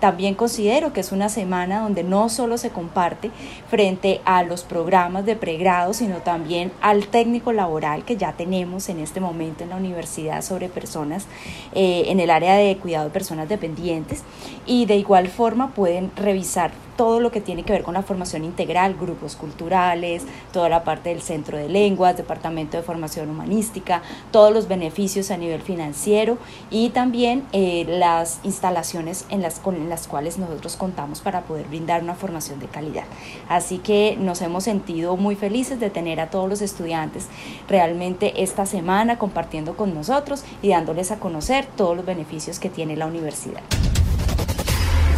También 0.00 0.34
considero 0.34 0.92
que 0.92 1.00
es 1.00 1.12
una 1.12 1.28
semana 1.28 1.80
donde 1.80 2.02
no 2.02 2.28
solo 2.28 2.58
se 2.58 2.70
comparte 2.70 3.30
frente 3.70 4.20
a 4.24 4.42
los 4.42 4.62
programas 4.62 5.24
de 5.24 5.36
pregrado, 5.36 5.94
sino 5.94 6.18
también 6.18 6.72
al 6.82 7.06
técnico 7.06 7.52
laboral 7.52 8.04
que 8.04 8.16
ya 8.16 8.32
tenemos 8.32 8.88
en 8.88 9.00
este 9.00 9.20
momento 9.20 9.64
en 9.64 9.70
la 9.70 9.76
universidad 9.76 10.42
sobre 10.42 10.68
personas 10.68 11.26
eh, 11.74 12.04
en 12.08 12.20
el 12.20 12.30
área 12.30 12.54
de 12.54 12.76
cuidado 12.76 13.06
de 13.06 13.12
personas 13.12 13.48
dependientes 13.48 14.22
y 14.66 14.84
de 14.86 14.96
igual 14.96 15.28
forma 15.28 15.73
pueden 15.74 16.10
revisar 16.16 16.72
todo 16.96 17.20
lo 17.20 17.30
que 17.30 17.40
tiene 17.40 17.64
que 17.64 17.72
ver 17.72 17.82
con 17.82 17.94
la 17.94 18.02
formación 18.02 18.44
integral, 18.44 18.94
grupos 18.94 19.36
culturales, 19.36 20.24
toda 20.52 20.68
la 20.68 20.84
parte 20.84 21.10
del 21.10 21.22
centro 21.22 21.58
de 21.58 21.68
lenguas, 21.68 22.16
departamento 22.16 22.76
de 22.76 22.82
formación 22.82 23.28
humanística, 23.30 24.02
todos 24.30 24.52
los 24.52 24.68
beneficios 24.68 25.30
a 25.30 25.36
nivel 25.36 25.62
financiero 25.62 26.38
y 26.70 26.90
también 26.90 27.44
eh, 27.52 27.84
las 27.88 28.40
instalaciones 28.44 29.26
en 29.28 29.42
las, 29.42 29.58
con 29.58 29.88
las 29.88 30.06
cuales 30.06 30.38
nosotros 30.38 30.76
contamos 30.76 31.20
para 31.20 31.42
poder 31.42 31.66
brindar 31.66 32.02
una 32.02 32.14
formación 32.14 32.60
de 32.60 32.66
calidad. 32.66 33.04
Así 33.48 33.78
que 33.78 34.16
nos 34.18 34.40
hemos 34.42 34.64
sentido 34.64 35.16
muy 35.16 35.34
felices 35.36 35.80
de 35.80 35.90
tener 35.90 36.20
a 36.20 36.30
todos 36.30 36.48
los 36.48 36.62
estudiantes 36.62 37.26
realmente 37.68 38.42
esta 38.42 38.66
semana 38.66 39.18
compartiendo 39.18 39.76
con 39.76 39.94
nosotros 39.94 40.44
y 40.62 40.68
dándoles 40.68 41.10
a 41.10 41.18
conocer 41.18 41.66
todos 41.76 41.96
los 41.96 42.06
beneficios 42.06 42.58
que 42.58 42.70
tiene 42.70 42.96
la 42.96 43.06
universidad. 43.06 43.62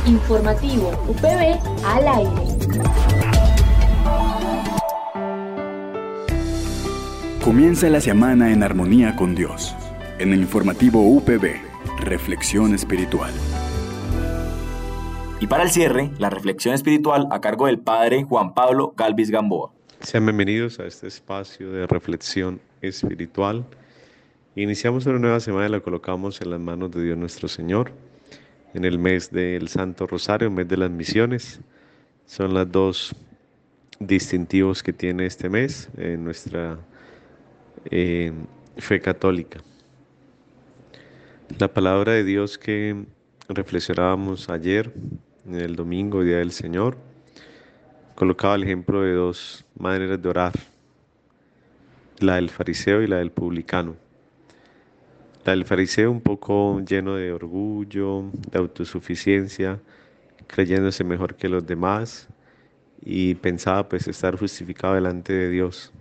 Informativo 0.06 0.90
UPB 1.08 1.58
al 1.84 2.06
aire. 2.06 2.30
Comienza 7.42 7.90
la 7.90 8.00
semana 8.00 8.52
en 8.52 8.62
armonía 8.62 9.16
con 9.16 9.34
Dios. 9.34 9.74
En 10.20 10.32
el 10.32 10.42
informativo 10.42 11.00
UPB, 11.02 11.56
Reflexión 11.98 12.72
Espiritual. 12.72 13.32
Y 15.40 15.48
para 15.48 15.64
el 15.64 15.70
cierre, 15.70 16.12
la 16.18 16.30
reflexión 16.30 16.76
espiritual 16.76 17.26
a 17.32 17.40
cargo 17.40 17.66
del 17.66 17.80
Padre 17.80 18.22
Juan 18.22 18.54
Pablo 18.54 18.94
Galvis 18.96 19.32
Gamboa. 19.32 19.72
Sean 20.02 20.24
bienvenidos 20.24 20.78
a 20.78 20.86
este 20.86 21.08
espacio 21.08 21.72
de 21.72 21.84
reflexión 21.88 22.60
espiritual. 22.80 23.64
Iniciamos 24.54 25.04
una 25.06 25.18
nueva 25.18 25.40
semana 25.40 25.66
y 25.66 25.70
la 25.70 25.80
colocamos 25.80 26.40
en 26.42 26.50
las 26.50 26.60
manos 26.60 26.92
de 26.92 27.02
Dios 27.02 27.18
nuestro 27.18 27.48
Señor 27.48 27.90
en 28.74 28.84
el 28.84 28.98
mes 28.98 29.30
del 29.30 29.68
Santo 29.68 30.06
Rosario, 30.06 30.50
mes 30.50 30.68
de 30.68 30.76
las 30.76 30.90
misiones. 30.90 31.60
Son 32.26 32.54
las 32.54 32.70
dos 32.70 33.14
distintivos 33.98 34.82
que 34.82 34.92
tiene 34.92 35.26
este 35.26 35.48
mes 35.48 35.88
en 35.96 36.24
nuestra 36.24 36.78
eh, 37.90 38.32
fe 38.76 39.00
católica. 39.00 39.60
La 41.58 41.72
palabra 41.72 42.12
de 42.12 42.24
Dios 42.24 42.58
que 42.58 43.06
reflexionábamos 43.48 44.50
ayer, 44.50 44.92
en 45.46 45.54
el 45.54 45.76
domingo, 45.76 46.24
Día 46.24 46.38
del 46.38 46.50
Señor, 46.50 46.98
colocaba 48.14 48.56
el 48.56 48.64
ejemplo 48.64 49.02
de 49.02 49.12
dos 49.12 49.64
maneras 49.78 50.20
de 50.20 50.28
orar, 50.28 50.52
la 52.18 52.36
del 52.36 52.50
fariseo 52.50 53.02
y 53.02 53.06
la 53.06 53.18
del 53.18 53.30
publicano. 53.30 53.94
El 55.52 55.64
fariseo 55.64 56.10
un 56.10 56.20
poco 56.20 56.80
lleno 56.80 57.14
de 57.14 57.32
orgullo, 57.32 58.24
de 58.50 58.58
autosuficiencia, 58.58 59.80
creyéndose 60.48 61.04
mejor 61.04 61.36
que 61.36 61.48
los 61.48 61.64
demás 61.64 62.28
y 63.00 63.36
pensaba 63.36 63.88
pues 63.88 64.08
estar 64.08 64.36
justificado 64.36 64.94
delante 64.94 65.32
de 65.32 65.48
Dios. 65.48 65.92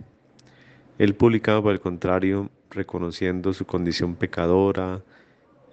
Él 0.98 1.14
publicaba 1.14 1.62
por 1.62 1.72
el 1.72 1.80
contrario 1.80 2.50
reconociendo 2.70 3.52
su 3.52 3.64
condición 3.66 4.16
pecadora, 4.16 5.02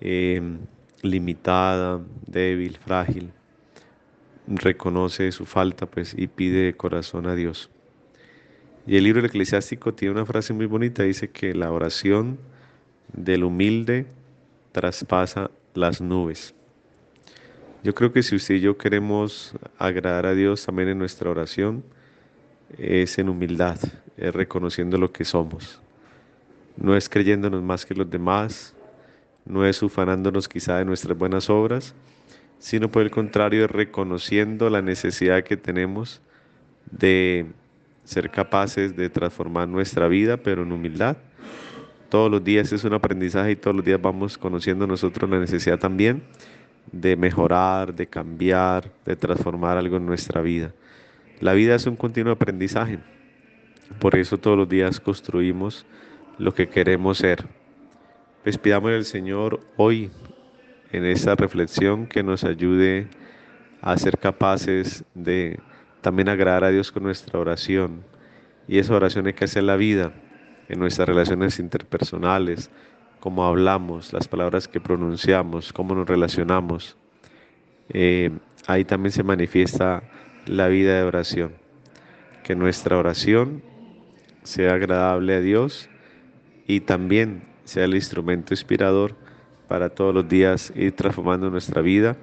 em, 0.02 0.60
limitada, 1.02 2.00
débil, 2.28 2.78
frágil, 2.78 3.32
reconoce 4.46 5.32
su 5.32 5.46
falta 5.48 5.88
pues 5.88 6.14
y 6.16 6.28
pide 6.28 6.66
de 6.66 6.78
corazón 6.78 7.26
a 7.26 7.34
Dios. 7.34 7.72
Y 8.86 8.98
el 8.98 9.06
libro 9.06 9.22
del 9.22 9.32
eclesiástico 9.32 9.96
tiene 9.96 10.14
una 10.14 10.26
frase 10.28 10.54
muy 10.54 10.68
bonita, 10.68 11.02
dice 11.04 11.32
que 11.32 11.56
la 11.56 11.72
oración 11.72 12.38
del 13.14 13.44
humilde 13.44 14.06
traspasa 14.72 15.50
las 15.74 16.02
nubes. 16.02 16.54
Yo 17.84 17.94
creo 17.94 18.12
que 18.12 18.24
si 18.24 18.36
usted 18.36 18.56
y 18.56 18.62
yo 18.62 18.78
queremos 18.78 19.54
agradar 19.78 20.26
a 20.26 20.34
Dios 20.34 20.66
también 20.66 20.90
en 20.90 20.98
nuestra 21.00 21.30
oración, 21.30 21.84
es 22.78 23.18
en 23.20 23.30
humildad, 23.30 23.78
es 24.18 24.34
reconociendo 24.34 24.98
lo 24.98 25.12
que 25.12 25.26
somos. 25.26 25.80
No 26.78 26.96
es 26.96 27.10
creyéndonos 27.10 27.62
más 27.62 27.86
que 27.86 27.94
los 27.94 28.10
demás, 28.10 28.74
no 29.46 29.66
es 29.66 29.84
ufanándonos 29.84 30.48
quizá 30.48 30.78
de 30.78 30.86
nuestras 30.86 31.18
buenas 31.18 31.50
obras, 31.50 31.94
sino 32.58 32.90
por 32.90 33.02
el 33.02 33.12
contrario, 33.12 33.66
es 33.66 33.72
reconociendo 33.72 34.70
la 34.70 34.82
necesidad 34.82 35.44
que 35.44 35.58
tenemos 35.58 36.22
de 36.90 37.48
ser 38.06 38.30
capaces 38.30 38.96
de 38.96 39.10
transformar 39.10 39.68
nuestra 39.68 40.08
vida, 40.08 40.38
pero 40.38 40.64
en 40.64 40.72
humildad. 40.72 41.18
Todos 42.14 42.30
los 42.30 42.44
días 42.44 42.72
es 42.72 42.84
un 42.84 42.94
aprendizaje 42.94 43.54
y 43.54 43.56
todos 43.56 43.76
los 43.76 43.84
días 43.84 44.00
vamos 44.00 44.38
conociendo 44.38 44.86
nosotros 44.86 45.28
la 45.28 45.40
necesidad 45.40 45.80
también 45.80 46.22
de 46.92 47.16
mejorar, 47.16 47.96
de 47.96 48.06
cambiar, 48.06 48.92
de 49.04 49.16
transformar 49.16 49.80
algo 49.80 49.98
en 49.98 50.06
nuestra 50.06 50.42
vida. 50.42 50.72
La 51.40 51.54
vida 51.54 51.74
es 51.74 51.88
un 51.88 51.96
continuo 51.96 52.34
aprendizaje. 52.34 53.00
Por 53.98 54.16
eso 54.16 54.38
todos 54.38 54.56
los 54.56 54.70
días 54.70 55.00
construimos 55.00 55.88
lo 56.38 56.54
que 56.54 56.70
queremos 56.70 57.18
ser. 57.18 57.48
Pues 58.44 58.60
pidamos 58.60 58.92
al 58.92 59.06
Señor 59.06 59.62
hoy 59.76 60.12
en 60.92 61.06
esta 61.06 61.34
reflexión 61.34 62.06
que 62.06 62.22
nos 62.22 62.44
ayude 62.44 63.08
a 63.82 63.98
ser 63.98 64.20
capaces 64.20 65.04
de 65.16 65.60
también 66.02 66.30
agradar 66.30 66.66
a 66.66 66.70
Dios 66.70 66.92
con 66.92 67.02
nuestra 67.02 67.40
oración. 67.40 68.04
Y 68.68 68.78
esa 68.78 68.94
oración 68.94 69.26
hay 69.26 69.34
que 69.34 69.46
hacer 69.46 69.64
la 69.64 69.78
vida 69.78 70.14
en 70.70 70.80
nuestras 70.80 71.08
relaciones 71.08 71.60
interpersonales, 71.60 72.70
cómo 73.20 73.46
hablamos, 73.46 74.14
las 74.14 74.28
palabras 74.28 74.68
que 74.68 74.82
pronunciamos, 74.82 75.72
cómo 75.72 75.96
nos 75.96 76.08
relacionamos. 76.08 76.98
Eh, 77.90 78.32
ahí 78.68 78.86
también 78.86 79.12
se 79.12 79.24
manifiesta 79.24 80.04
la 80.46 80.68
vida 80.68 80.98
de 80.98 81.04
oración. 81.04 81.54
Que 82.44 82.56
nuestra 82.56 82.98
oración 82.98 83.64
sea 84.44 84.74
agradable 84.74 85.36
a 85.36 85.40
Dios 85.40 85.90
y 86.68 86.82
también 86.82 87.44
sea 87.64 87.86
el 87.86 87.96
instrumento 87.96 88.54
inspirador 88.54 89.16
para 89.68 89.90
todos 89.90 90.14
los 90.14 90.28
días 90.28 90.74
ir 90.76 90.94
transformando 90.94 91.50
nuestra 91.50 91.82
vida 91.82 92.18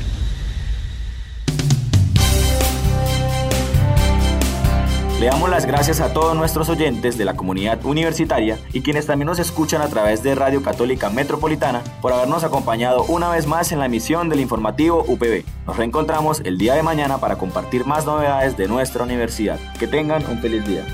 Le 5.22 5.28
damos 5.28 5.48
las 5.48 5.66
gracias 5.66 6.00
a 6.00 6.12
todos 6.12 6.34
nuestros 6.34 6.68
oyentes 6.68 7.16
de 7.16 7.24
la 7.24 7.36
comunidad 7.36 7.84
universitaria 7.84 8.58
y 8.72 8.80
quienes 8.80 9.06
también 9.06 9.28
nos 9.28 9.38
escuchan 9.38 9.80
a 9.80 9.86
través 9.86 10.24
de 10.24 10.34
Radio 10.34 10.64
Católica 10.64 11.10
Metropolitana 11.10 11.80
por 12.00 12.12
habernos 12.12 12.42
acompañado 12.42 13.04
una 13.04 13.28
vez 13.28 13.46
más 13.46 13.70
en 13.70 13.78
la 13.78 13.86
emisión 13.86 14.28
del 14.28 14.40
informativo 14.40 15.04
UPB. 15.06 15.44
Nos 15.64 15.76
reencontramos 15.76 16.40
el 16.40 16.58
día 16.58 16.74
de 16.74 16.82
mañana 16.82 17.18
para 17.18 17.36
compartir 17.36 17.86
más 17.86 18.04
novedades 18.04 18.56
de 18.56 18.66
nuestra 18.66 19.04
universidad. 19.04 19.60
Que 19.78 19.86
tengan 19.86 20.26
un 20.26 20.40
feliz 20.40 20.66
día. 20.66 20.84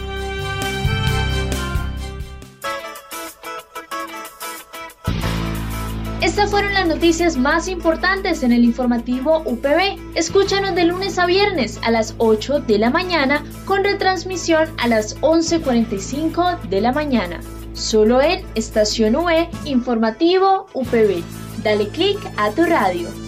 Estas 6.21 6.51
fueron 6.51 6.75
las 6.75 6.89
noticias 6.89 7.37
más 7.37 7.69
importantes 7.69 8.43
en 8.43 8.51
el 8.51 8.65
informativo 8.65 9.41
UPB. 9.47 10.17
Escúchanos 10.17 10.75
de 10.75 10.85
lunes 10.85 11.17
a 11.17 11.27
viernes 11.27 11.79
a 11.85 11.93
las 11.93 12.17
8 12.19 12.61
de 12.61 12.77
la 12.77 12.91
mañana 12.91 13.45
con 13.65 13.85
retransmisión 13.85 14.69
a 14.79 14.89
las 14.89 15.17
11.45 15.21 16.61
de 16.63 16.81
la 16.81 16.91
mañana. 16.91 17.41
Solo 17.73 18.21
en 18.21 18.45
Estación 18.57 19.15
UE 19.15 19.49
Informativo 19.65 20.67
UPB. 20.75 21.23
Dale 21.63 21.89
clic 21.89 22.19
a 22.37 22.51
tu 22.51 22.65
radio. 22.65 23.28